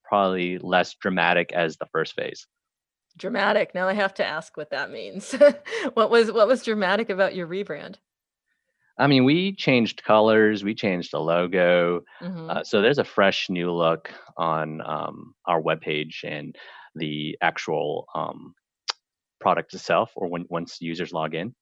probably 0.05 0.59
less 0.59 0.95
dramatic 0.95 1.53
as 1.53 1.77
the 1.77 1.87
first 1.93 2.15
phase. 2.15 2.47
Dramatic. 3.17 3.75
Now 3.75 3.89
I 3.89 3.95
have 3.95 4.15
to 4.15 4.27
ask 4.27 4.57
what 4.57 4.71
that 4.71 4.91
means. 4.91 5.33
what 5.95 6.11
was 6.11 6.31
what 6.31 6.47
was 6.47 6.63
dramatic 6.63 7.09
about 7.09 7.35
your 7.35 7.47
rebrand? 7.47 7.97
I 8.99 9.07
mean, 9.07 9.25
we 9.25 9.55
changed 9.55 10.03
colors, 10.05 10.65
we 10.65 10.75
changed 10.75 11.13
the 11.13 11.21
logo, 11.21 12.03
mm-hmm. 12.23 12.51
uh, 12.51 12.65
so 12.65 12.81
there's 12.81 12.99
a 12.99 13.05
fresh 13.05 13.51
new 13.51 13.71
look 13.71 14.11
on 14.39 14.81
um, 14.81 15.35
our 15.47 15.61
webpage 15.61 16.25
and 16.25 16.57
the 16.95 17.37
actual 17.43 18.07
um, 18.15 18.55
product 19.41 19.75
itself, 19.75 20.13
or 20.17 20.29
when 20.29 20.47
once 20.49 20.79
users 20.81 21.13
log 21.13 21.35
in. 21.35 21.55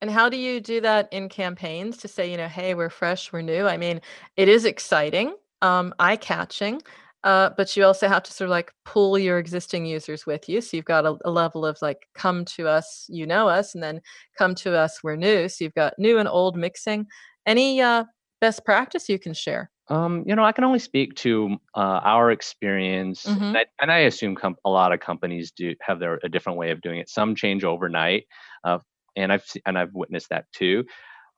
And 0.00 0.10
how 0.10 0.28
do 0.28 0.36
you 0.36 0.60
do 0.60 0.80
that 0.80 1.08
in 1.12 1.28
campaigns 1.28 1.98
to 1.98 2.08
say, 2.08 2.30
you 2.30 2.36
know, 2.36 2.48
hey, 2.48 2.74
we're 2.74 2.90
fresh, 2.90 3.32
we're 3.32 3.42
new? 3.42 3.66
I 3.66 3.76
mean, 3.76 4.00
it 4.36 4.48
is 4.48 4.64
exciting, 4.64 5.34
um, 5.60 5.92
eye 5.98 6.16
catching, 6.16 6.80
uh, 7.22 7.50
but 7.56 7.76
you 7.76 7.84
also 7.84 8.08
have 8.08 8.22
to 8.22 8.32
sort 8.32 8.46
of 8.46 8.50
like 8.50 8.72
pull 8.86 9.18
your 9.18 9.38
existing 9.38 9.84
users 9.84 10.24
with 10.24 10.48
you. 10.48 10.62
So 10.62 10.76
you've 10.76 10.86
got 10.86 11.04
a, 11.04 11.16
a, 11.24 11.30
level 11.30 11.66
of 11.66 11.76
like, 11.82 12.08
come 12.14 12.46
to 12.46 12.66
us, 12.66 13.04
you 13.10 13.26
know 13.26 13.48
us, 13.48 13.74
and 13.74 13.82
then 13.82 14.00
come 14.38 14.54
to 14.56 14.74
us, 14.74 15.00
we're 15.02 15.16
new. 15.16 15.48
So 15.50 15.64
you've 15.64 15.74
got 15.74 15.98
new 15.98 16.18
and 16.18 16.28
old 16.28 16.56
mixing. 16.56 17.06
Any 17.44 17.82
uh, 17.82 18.04
best 18.40 18.64
practice 18.64 19.08
you 19.08 19.18
can 19.18 19.34
share? 19.34 19.70
Um, 19.88 20.24
you 20.24 20.34
know, 20.36 20.44
I 20.44 20.52
can 20.52 20.64
only 20.64 20.78
speak 20.78 21.14
to 21.16 21.56
uh, 21.74 22.00
our 22.04 22.30
experience, 22.30 23.24
mm-hmm. 23.24 23.42
and, 23.42 23.58
I, 23.58 23.64
and, 23.82 23.90
I, 23.90 23.98
assume 23.98 24.36
com- 24.36 24.54
a 24.64 24.70
lot 24.70 24.92
of 24.92 25.00
companies 25.00 25.50
do 25.50 25.74
have 25.80 25.98
their 25.98 26.20
a 26.22 26.28
different 26.28 26.58
way 26.58 26.70
of 26.70 26.80
doing 26.80 27.00
it. 27.00 27.10
Some 27.10 27.34
change 27.34 27.64
overnight. 27.64 28.26
Uh, 28.62 28.78
and 29.16 29.32
I've 29.32 29.44
and 29.66 29.78
I've 29.78 29.94
witnessed 29.94 30.30
that 30.30 30.46
too. 30.52 30.84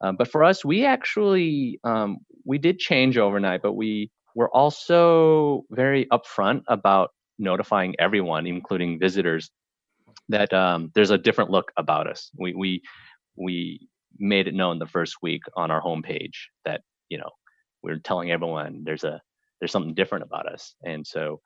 Um, 0.01 0.17
but 0.17 0.29
for 0.29 0.45
us, 0.45 0.65
we 0.65 0.85
actually 0.85 1.81
um, 1.85 2.19
we 2.45 2.59
did 2.59 2.79
change 2.79 3.17
overnight, 3.19 3.63
but 3.63 3.75
we 3.75 4.11
were 4.35 4.51
also 4.55 5.65
very 5.71 6.07
upfront 6.07 6.63
about 6.69 7.11
notifying 7.39 7.95
everyone, 7.99 8.47
including 8.47 8.99
visitors, 8.99 9.51
that 10.29 10.53
um, 10.53 10.91
there's 10.95 11.11
a 11.11 11.19
different 11.19 11.51
look 11.51 11.73
about 11.77 12.07
us. 12.09 12.31
We 12.37 12.55
we 12.55 12.83
we 13.37 13.89
made 14.19 14.49
it 14.49 14.55
known 14.55 14.79
the 14.79 14.87
first 14.87 15.17
week 15.23 15.43
on 15.57 15.71
our 15.71 15.83
homepage 15.83 16.37
that 16.65 16.83
you 17.09 17.19
know 17.19 17.31
we're 17.83 17.99
telling 17.99 18.31
everyone 18.31 18.83
there's 18.85 19.05
a 19.05 19.21
there's 19.61 19.73
something 19.73 19.95
different 19.95 20.25
about 20.25 20.47
us, 20.47 20.75
and 20.85 21.07
so 21.07 21.41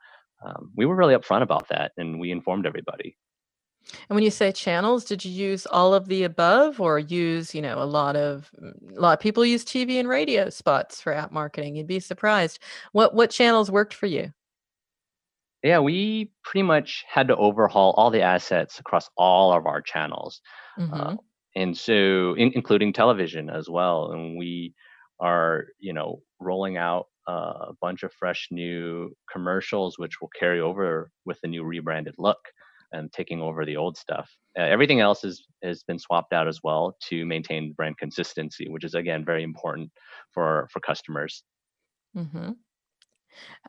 um, 0.44 0.72
we 0.76 0.86
were 0.86 0.96
really 0.96 1.14
upfront 1.14 1.42
about 1.42 1.68
that, 1.68 1.92
and 1.96 2.18
we 2.18 2.30
informed 2.30 2.66
everybody. 2.66 3.16
And 4.08 4.14
when 4.14 4.24
you 4.24 4.30
say 4.30 4.52
channels, 4.52 5.04
did 5.04 5.24
you 5.24 5.30
use 5.30 5.66
all 5.66 5.94
of 5.94 6.08
the 6.08 6.24
above 6.24 6.80
or 6.80 6.98
use, 6.98 7.54
you 7.54 7.62
know, 7.62 7.80
a 7.80 7.84
lot 7.84 8.16
of 8.16 8.50
a 8.60 9.00
lot 9.00 9.12
of 9.12 9.20
people 9.20 9.44
use 9.44 9.64
TV 9.64 10.00
and 10.00 10.08
radio 10.08 10.50
spots 10.50 11.00
for 11.00 11.12
app 11.12 11.32
marketing. 11.32 11.76
You'd 11.76 11.86
be 11.86 12.00
surprised. 12.00 12.58
What 12.92 13.14
what 13.14 13.30
channels 13.30 13.70
worked 13.70 13.94
for 13.94 14.06
you? 14.06 14.32
Yeah, 15.62 15.80
we 15.80 16.30
pretty 16.44 16.62
much 16.62 17.04
had 17.08 17.28
to 17.28 17.36
overhaul 17.36 17.94
all 17.96 18.10
the 18.10 18.22
assets 18.22 18.78
across 18.78 19.08
all 19.16 19.52
of 19.52 19.66
our 19.66 19.80
channels. 19.80 20.40
Mm-hmm. 20.78 20.94
Uh, 20.94 21.16
and 21.56 21.76
so 21.76 22.34
in, 22.34 22.52
including 22.54 22.92
television 22.92 23.48
as 23.48 23.68
well. 23.68 24.12
And 24.12 24.36
we 24.36 24.74
are, 25.18 25.66
you 25.78 25.92
know, 25.92 26.20
rolling 26.40 26.76
out 26.76 27.06
a 27.26 27.72
bunch 27.80 28.02
of 28.04 28.12
fresh 28.12 28.48
new 28.52 29.10
commercials 29.32 29.98
which 29.98 30.20
will 30.20 30.30
carry 30.38 30.60
over 30.60 31.10
with 31.24 31.40
the 31.40 31.48
new 31.48 31.64
rebranded 31.64 32.14
look 32.18 32.38
and 32.92 33.12
taking 33.12 33.40
over 33.40 33.64
the 33.64 33.76
old 33.76 33.96
stuff. 33.96 34.30
Uh, 34.58 34.62
everything 34.62 35.00
else 35.00 35.24
is, 35.24 35.46
has 35.62 35.82
been 35.82 35.98
swapped 35.98 36.32
out 36.32 36.48
as 36.48 36.60
well 36.62 36.96
to 37.08 37.24
maintain 37.26 37.72
brand 37.72 37.98
consistency, 37.98 38.68
which 38.68 38.84
is 38.84 38.94
again 38.94 39.24
very 39.24 39.42
important 39.42 39.90
for 40.32 40.68
for 40.72 40.80
customers. 40.80 41.42
Mm-hmm. 42.16 42.52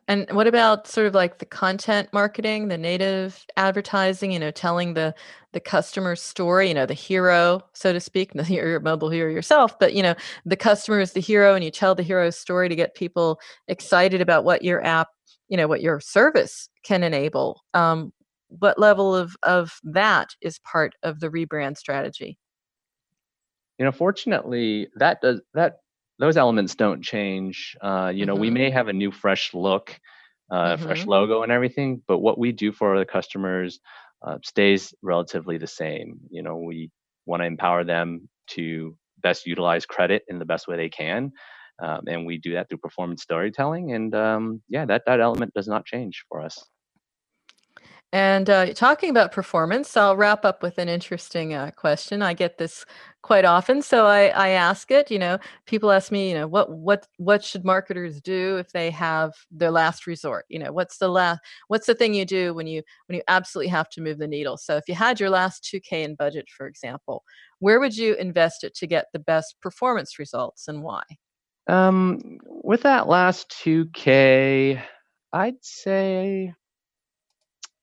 And 0.06 0.26
what 0.30 0.46
about 0.46 0.86
sort 0.86 1.06
of 1.06 1.14
like 1.14 1.38
the 1.38 1.44
content 1.44 2.08
marketing, 2.12 2.68
the 2.68 2.78
native 2.78 3.44
advertising? 3.56 4.32
You 4.32 4.38
know, 4.38 4.50
telling 4.50 4.94
the 4.94 5.14
the 5.52 5.60
customer 5.60 6.16
story. 6.16 6.68
You 6.68 6.74
know, 6.74 6.86
the 6.86 6.94
hero, 6.94 7.62
so 7.74 7.92
to 7.92 8.00
speak. 8.00 8.32
The 8.38 8.44
hero, 8.44 8.80
mobile 8.80 9.10
hero 9.10 9.30
yourself, 9.30 9.78
but 9.78 9.94
you 9.94 10.02
know, 10.02 10.14
the 10.46 10.56
customer 10.56 11.00
is 11.00 11.12
the 11.12 11.20
hero, 11.20 11.54
and 11.54 11.64
you 11.64 11.70
tell 11.70 11.94
the 11.94 12.02
hero's 12.02 12.38
story 12.38 12.68
to 12.68 12.76
get 12.76 12.94
people 12.94 13.40
excited 13.66 14.20
about 14.20 14.44
what 14.44 14.62
your 14.62 14.84
app, 14.84 15.08
you 15.48 15.56
know, 15.56 15.66
what 15.66 15.82
your 15.82 16.00
service 16.00 16.68
can 16.84 17.02
enable. 17.02 17.62
Um, 17.74 18.12
what 18.48 18.78
level 18.78 19.14
of 19.14 19.36
of 19.42 19.78
that 19.84 20.30
is 20.40 20.58
part 20.60 20.94
of 21.02 21.20
the 21.20 21.28
rebrand 21.28 21.76
strategy 21.76 22.38
you 23.78 23.84
know 23.84 23.92
fortunately 23.92 24.88
that 24.96 25.20
does 25.20 25.40
that 25.54 25.78
those 26.18 26.36
elements 26.36 26.74
don't 26.74 27.02
change 27.02 27.76
uh, 27.80 28.10
you 28.14 28.26
know 28.26 28.34
mm-hmm. 28.34 28.42
we 28.42 28.50
may 28.50 28.70
have 28.70 28.88
a 28.88 28.92
new 28.92 29.10
fresh 29.10 29.54
look 29.54 29.98
uh, 30.50 30.74
mm-hmm. 30.74 30.84
fresh 30.84 31.06
logo 31.06 31.42
and 31.42 31.52
everything 31.52 32.02
but 32.06 32.18
what 32.18 32.38
we 32.38 32.52
do 32.52 32.72
for 32.72 32.98
the 32.98 33.04
customers 33.04 33.80
uh, 34.26 34.36
stays 34.42 34.94
relatively 35.02 35.58
the 35.58 35.66
same 35.66 36.18
you 36.30 36.42
know 36.42 36.56
we 36.56 36.90
want 37.26 37.40
to 37.40 37.46
empower 37.46 37.84
them 37.84 38.28
to 38.46 38.96
best 39.22 39.46
utilize 39.46 39.84
credit 39.84 40.22
in 40.28 40.38
the 40.38 40.44
best 40.44 40.66
way 40.66 40.76
they 40.76 40.88
can 40.88 41.30
um, 41.80 42.00
and 42.08 42.26
we 42.26 42.38
do 42.38 42.54
that 42.54 42.68
through 42.68 42.78
performance 42.78 43.22
storytelling 43.22 43.92
and 43.92 44.14
um, 44.14 44.60
yeah 44.68 44.84
that 44.84 45.02
that 45.06 45.20
element 45.20 45.52
does 45.54 45.68
not 45.68 45.84
change 45.84 46.24
for 46.28 46.40
us 46.40 46.64
And 48.12 48.48
uh, 48.48 48.72
talking 48.72 49.10
about 49.10 49.32
performance, 49.32 49.94
I'll 49.94 50.16
wrap 50.16 50.46
up 50.46 50.62
with 50.62 50.78
an 50.78 50.88
interesting 50.88 51.52
uh, 51.52 51.72
question. 51.72 52.22
I 52.22 52.32
get 52.32 52.56
this 52.56 52.86
quite 53.22 53.44
often, 53.44 53.82
so 53.82 54.06
I, 54.06 54.28
I 54.28 54.48
ask 54.50 54.90
it. 54.90 55.10
You 55.10 55.18
know, 55.18 55.38
people 55.66 55.90
ask 55.90 56.10
me, 56.10 56.30
you 56.30 56.34
know, 56.34 56.46
what 56.46 56.70
what 56.70 57.06
what 57.18 57.44
should 57.44 57.66
marketers 57.66 58.18
do 58.22 58.56
if 58.56 58.72
they 58.72 58.90
have 58.92 59.34
their 59.50 59.70
last 59.70 60.06
resort? 60.06 60.46
You 60.48 60.58
know, 60.58 60.72
what's 60.72 60.96
the 60.96 61.08
last 61.08 61.40
what's 61.66 61.86
the 61.86 61.94
thing 61.94 62.14
you 62.14 62.24
do 62.24 62.54
when 62.54 62.66
you 62.66 62.82
when 63.08 63.16
you 63.16 63.22
absolutely 63.28 63.68
have 63.68 63.90
to 63.90 64.00
move 64.00 64.16
the 64.16 64.26
needle? 64.26 64.56
So 64.56 64.78
if 64.78 64.88
you 64.88 64.94
had 64.94 65.20
your 65.20 65.28
last 65.28 65.62
2K 65.64 66.02
in 66.02 66.14
budget, 66.14 66.48
for 66.48 66.66
example, 66.66 67.24
where 67.58 67.78
would 67.78 67.94
you 67.94 68.14
invest 68.14 68.64
it 68.64 68.74
to 68.76 68.86
get 68.86 69.08
the 69.12 69.18
best 69.18 69.56
performance 69.60 70.18
results 70.18 70.66
and 70.66 70.82
why? 70.82 71.02
Um, 71.66 72.38
with 72.46 72.84
that 72.84 73.06
last 73.06 73.50
2K, 73.62 74.82
I'd 75.34 75.62
say 75.62 76.54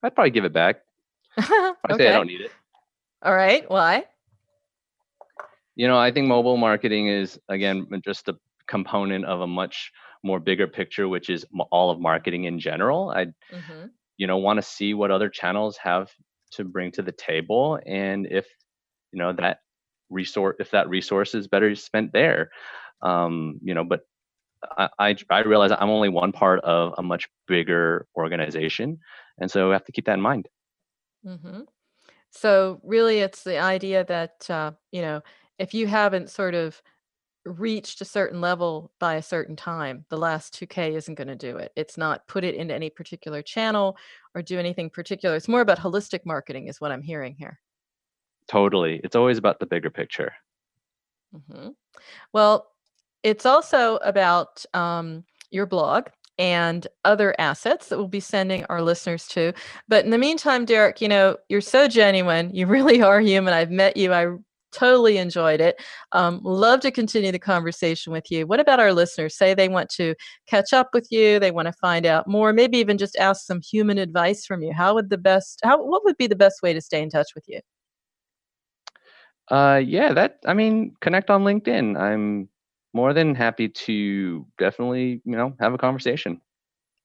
I'd 0.06 0.14
probably 0.14 0.32
give 0.32 0.46
it 0.46 0.54
back. 0.54 0.78
I 1.38 1.74
okay. 1.92 2.04
say 2.04 2.10
I 2.10 2.14
don't 2.14 2.28
need 2.28 2.42
it. 2.42 2.52
All 3.24 3.34
right. 3.34 3.70
Why? 3.70 4.06
You 5.76 5.88
know, 5.88 5.98
I 5.98 6.12
think 6.12 6.28
mobile 6.28 6.58
marketing 6.58 7.08
is 7.08 7.40
again 7.50 7.88
just 8.04 8.30
a 8.30 8.36
component 8.68 9.26
of 9.26 9.42
a 9.42 9.48
much 9.48 9.92
more 10.24 10.40
bigger 10.40 10.68
picture, 10.68 11.08
which 11.08 11.30
is 11.30 11.46
all 11.72 11.90
of 11.90 12.00
marketing 12.00 12.46
in 12.46 12.60
general. 12.60 13.10
I, 13.10 13.26
mm-hmm. 13.26 13.88
you 14.18 14.28
know, 14.28 14.38
want 14.38 14.58
to 14.58 14.64
see 14.64 14.94
what 14.94 15.12
other 15.12 15.30
channels 15.30 15.78
have 15.78 16.12
to 16.52 16.64
bring 16.64 16.92
to 16.94 17.02
the 17.02 17.12
table, 17.12 17.80
and 17.86 18.28
if 18.30 18.46
you 19.12 19.20
know 19.20 19.34
that 19.34 19.60
resource, 20.10 20.56
if 20.60 20.72
that 20.72 20.88
resource 20.88 21.34
is 21.34 21.48
better 21.48 21.74
spent 21.76 22.14
there, 22.14 22.52
um, 23.02 23.60
you 23.64 23.74
know. 23.74 23.84
But 23.84 24.02
I, 24.78 24.90
I, 25.00 25.16
I 25.30 25.40
realize 25.42 25.72
I'm 25.72 25.90
only 25.90 26.10
one 26.10 26.32
part 26.32 26.60
of 26.62 26.94
a 26.98 27.04
much 27.04 27.28
bigger 27.48 28.08
organization, 28.16 29.00
and 29.38 29.50
so 29.50 29.68
we 29.68 29.74
have 29.74 29.86
to 29.86 29.92
keep 29.92 30.06
that 30.06 30.16
in 30.16 30.22
mind. 30.22 30.48
Mm-hmm. 31.26 31.62
So 32.32 32.80
really, 32.84 33.20
it's 33.20 33.44
the 33.44 33.60
idea 33.60 34.04
that 34.06 34.50
uh, 34.50 34.72
you 34.92 35.02
know 35.02 35.22
if 35.58 35.74
you 35.74 35.88
haven't 35.88 36.30
sort 36.30 36.54
of 36.54 36.82
reached 37.46 38.02
a 38.02 38.06
certain 38.06 38.42
level 38.42 38.92
by 39.00 39.16
a 39.16 39.22
certain 39.22 39.56
time, 39.56 40.04
the 40.10 40.18
last 40.18 40.54
2K 40.60 40.94
isn't 40.96 41.16
going 41.16 41.28
to 41.28 41.36
do 41.36 41.58
it. 41.58 41.72
It's 41.76 41.96
not 41.96 42.28
put 42.28 42.44
it 42.44 42.56
into 42.56 42.74
any 42.74 42.90
particular 42.90 43.42
channel 43.44 43.98
or 44.34 44.42
do 44.42 44.58
anything 44.58 44.90
particular. 44.90 45.36
It's 45.36 45.48
more 45.48 45.62
about 45.62 45.78
holistic 45.78 46.26
marketing, 46.26 46.68
is 46.68 46.82
what 46.82 46.92
I'm 46.92 47.04
hearing 47.04 47.36
here. 47.38 47.60
Totally. 48.48 49.00
It's 49.04 49.16
always 49.16 49.38
about 49.38 49.60
the 49.60 49.68
bigger 49.68 49.92
picture. 49.92 50.34
Mm-hmm. 51.36 51.70
Well, 52.34 52.68
it's 53.24 53.46
also 53.46 53.98
about 53.98 54.66
um, 54.74 55.24
your 55.50 55.66
blog 55.66 56.08
and 56.38 56.88
other 57.04 57.36
assets 57.40 57.90
that 57.90 57.98
we'll 57.98 58.08
be 58.08 58.20
sending 58.20 58.66
our 58.66 58.82
listeners 58.82 59.28
to. 59.30 59.54
But 59.88 60.06
in 60.06 60.12
the 60.12 60.18
meantime, 60.18 60.66
Derrick, 60.66 61.02
you 61.02 61.08
know, 61.08 61.38
you're 61.50 61.62
so 61.62 61.88
genuine. 61.88 62.54
You 62.54 62.68
really 62.76 63.02
are 63.02 63.22
human. 63.22 63.54
I've 63.54 63.72
met 63.72 63.98
you. 63.98 64.14
I 64.14 64.28
totally 64.76 65.18
enjoyed 65.18 65.62
it. 65.62 65.82
Um, 66.12 66.42
love 66.44 66.82
to 66.82 66.92
continue 66.92 67.32
the 67.32 67.40
conversation 67.40 68.12
with 68.12 68.30
you. 68.30 68.46
What 68.46 68.60
about 68.60 68.80
our 68.80 68.94
listeners? 68.94 69.36
Say 69.38 69.54
they 69.54 69.70
want 69.70 69.90
to 69.92 70.16
catch 70.48 70.74
up 70.74 70.90
with 70.94 71.08
you, 71.12 71.40
they 71.40 71.52
want 71.52 71.68
to 71.68 71.74
find 71.74 72.06
out 72.06 72.28
more, 72.28 72.52
maybe 72.52 72.78
even 72.78 72.98
just 72.98 73.16
ask 73.16 73.46
some 73.46 73.62
human 73.62 73.98
advice 73.98 74.46
from 74.46 74.62
you. 74.62 74.74
How 74.74 74.94
would 74.94 75.10
the 75.10 75.18
best, 75.18 75.62
how, 75.64 75.84
what 75.84 76.04
would 76.04 76.18
be 76.18 76.28
the 76.28 76.36
best 76.36 76.62
way 76.62 76.74
to 76.74 76.82
stay 76.82 77.02
in 77.02 77.10
touch 77.10 77.28
with 77.34 77.46
you? 77.48 77.62
Uh, 79.50 79.82
yeah, 79.86 80.12
that, 80.12 80.40
I 80.46 80.54
mean, 80.54 80.96
connect 81.02 81.30
on 81.30 81.44
LinkedIn. 81.44 82.00
I'm 82.00 82.50
more 82.96 83.14
than 83.14 83.36
happy 83.36 83.68
to 83.68 84.48
definitely, 84.58 85.22
you 85.26 85.36
know, 85.36 85.54
have 85.60 85.74
a 85.74 85.78
conversation. 85.78 86.40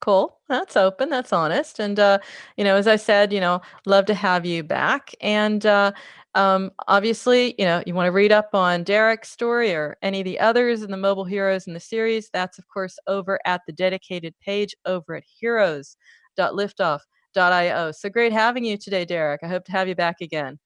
Cool. 0.01 0.39
That's 0.49 0.77
open. 0.77 1.09
That's 1.11 1.33
honest. 1.33 1.81
And, 1.81 1.99
uh, 1.99 2.21
you 2.57 2.63
know, 2.65 2.77
as 2.77 2.87
I 2.87 2.97
said, 2.97 3.35
you 3.35 3.41
know, 3.41 3.61
love 3.85 4.07
to 4.07 4.15
have 4.15 4.47
you 4.47 4.63
back. 4.63 5.13
And 5.21 5.67
uh, 5.67 5.93
um, 6.35 6.71
obviously, 6.89 7.55
you 7.59 7.67
know, 7.67 7.83
you 7.87 7.95
want 7.95 8.07
to 8.07 8.13
read 8.13 8.33
up 8.33 8.55
on 8.55 8.85
Derrick's 8.85 9.31
story 9.31 9.75
or 9.75 9.99
any 10.01 10.21
of 10.21 10.25
the 10.25 10.41
others 10.41 10.83
in 10.83 10.91
the 10.91 10.97
mobile 10.97 11.27
heroes 11.27 11.67
in 11.67 11.75
the 11.75 11.81
series. 11.81 12.31
That's, 12.33 12.59
of 12.59 12.65
course, 12.73 12.99
over 13.07 13.39
at 13.45 13.61
the 13.67 13.73
dedicated 13.73 14.35
page 14.41 14.75
over 14.87 15.17
at 15.17 15.25
heroes.liftoff.io. 15.39 17.93
So 17.93 18.09
great 18.09 18.33
having 18.33 18.65
you 18.65 18.79
today, 18.79 19.05
Derrick. 19.05 19.41
I 19.43 19.49
hope 19.49 19.67
to 19.67 19.73
have 19.73 19.89
you 19.89 19.97
back 19.97 20.23
again. 20.23 20.59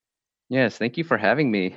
Yes. 0.49 0.79
Thank 0.79 0.97
you 0.97 1.03
for 1.03 1.17
having 1.17 1.51
me. 1.51 1.75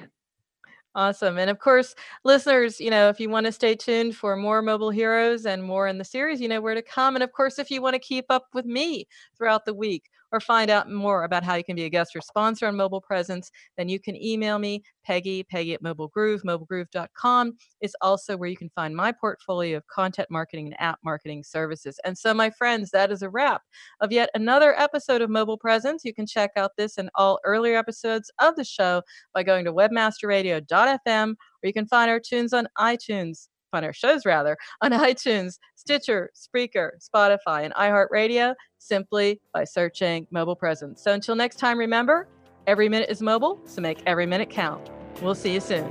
Awesome. 0.97 1.37
And 1.37 1.49
of 1.49 1.59
course, 1.59 1.95
listeners, 2.23 2.81
you 2.81 2.89
know, 2.89 3.09
if 3.09 3.19
you 3.19 3.29
want 3.29 3.45
to 3.45 3.51
stay 3.53 3.75
tuned 3.75 4.15
for 4.15 4.35
more 4.35 4.61
Mobile 4.63 4.89
Heroes 4.89 5.45
and 5.45 5.63
more 5.63 5.87
in 5.87 5.99
the 5.99 6.03
series, 6.05 6.41
you 6.41 6.49
know 6.49 6.61
where 6.61 6.75
to 6.75 6.81
come. 6.81 7.15
And 7.15 7.23
of 7.23 7.31
course, 7.33 7.59
if 7.59 7.71
you 7.71 7.81
want 7.83 7.93
to 7.93 7.99
keep 7.99 8.25
up 8.29 8.47
with 8.53 8.65
me 8.65 9.07
throughout 9.37 9.65
the 9.65 9.75
week, 9.75 10.09
or 10.31 10.39
find 10.39 10.69
out 10.69 10.89
more 10.91 11.23
about 11.23 11.43
how 11.43 11.55
you 11.55 11.63
can 11.63 11.75
be 11.75 11.85
a 11.85 11.89
guest 11.89 12.15
or 12.15 12.21
sponsor 12.21 12.67
on 12.67 12.75
Mobile 12.75 13.01
Presence, 13.01 13.51
then 13.77 13.89
you 13.89 13.99
can 13.99 14.15
email 14.21 14.59
me, 14.59 14.83
Peggy, 15.05 15.43
Peggy 15.43 15.73
at 15.73 15.81
Mobile 15.81 16.09
Groove. 16.09 16.41
MobileGroove.com 16.43 17.53
is 17.81 17.95
also 18.01 18.35
where 18.35 18.49
you 18.49 18.57
can 18.57 18.69
find 18.75 18.95
my 18.95 19.11
portfolio 19.11 19.77
of 19.77 19.87
content 19.87 20.29
marketing 20.29 20.67
and 20.67 20.75
app 20.79 20.99
marketing 21.03 21.43
services. 21.43 21.99
And 22.03 22.17
so, 22.17 22.33
my 22.33 22.49
friends, 22.49 22.91
that 22.91 23.11
is 23.11 23.21
a 23.21 23.29
wrap 23.29 23.61
of 24.01 24.11
yet 24.11 24.29
another 24.33 24.77
episode 24.79 25.21
of 25.21 25.29
Mobile 25.29 25.57
Presence. 25.57 26.03
You 26.03 26.13
can 26.13 26.25
check 26.25 26.51
out 26.55 26.71
this 26.77 26.97
and 26.97 27.09
all 27.15 27.39
earlier 27.43 27.77
episodes 27.77 28.31
of 28.39 28.55
the 28.55 28.65
show 28.65 29.01
by 29.33 29.43
going 29.43 29.65
to 29.65 29.73
webmasterradio.fm, 29.73 31.31
or 31.31 31.67
you 31.67 31.73
can 31.73 31.87
find 31.87 32.09
our 32.09 32.19
tunes 32.19 32.53
on 32.53 32.67
iTunes 32.77 33.47
find 33.71 33.85
our 33.85 33.93
shows 33.93 34.25
rather 34.25 34.57
on 34.81 34.91
iTunes, 35.07 35.57
Stitcher, 35.75 36.31
Spreaker, 36.35 36.91
Spotify, 36.99 37.63
and 37.63 37.73
iHeartRadio 37.73 38.55
simply 38.79 39.41
by 39.53 39.63
searching 39.63 40.27
mobile 40.31 40.55
presence. 40.55 41.01
So 41.03 41.13
until 41.13 41.35
next 41.35 41.57
time, 41.57 41.77
remember 41.77 42.27
every 42.65 42.89
minute 42.89 43.09
is 43.09 43.21
mobile, 43.21 43.59
so 43.65 43.81
make 43.81 44.01
every 44.05 44.25
minute 44.25 44.49
count. 44.49 44.89
We'll 45.21 45.35
see 45.35 45.53
you 45.53 45.59
soon. 45.59 45.87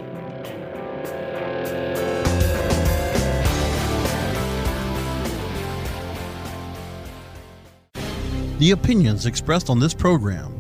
The 8.59 8.71
opinions 8.71 9.27
expressed 9.27 9.69
on 9.69 9.79
this 9.79 9.93
program 9.93 10.56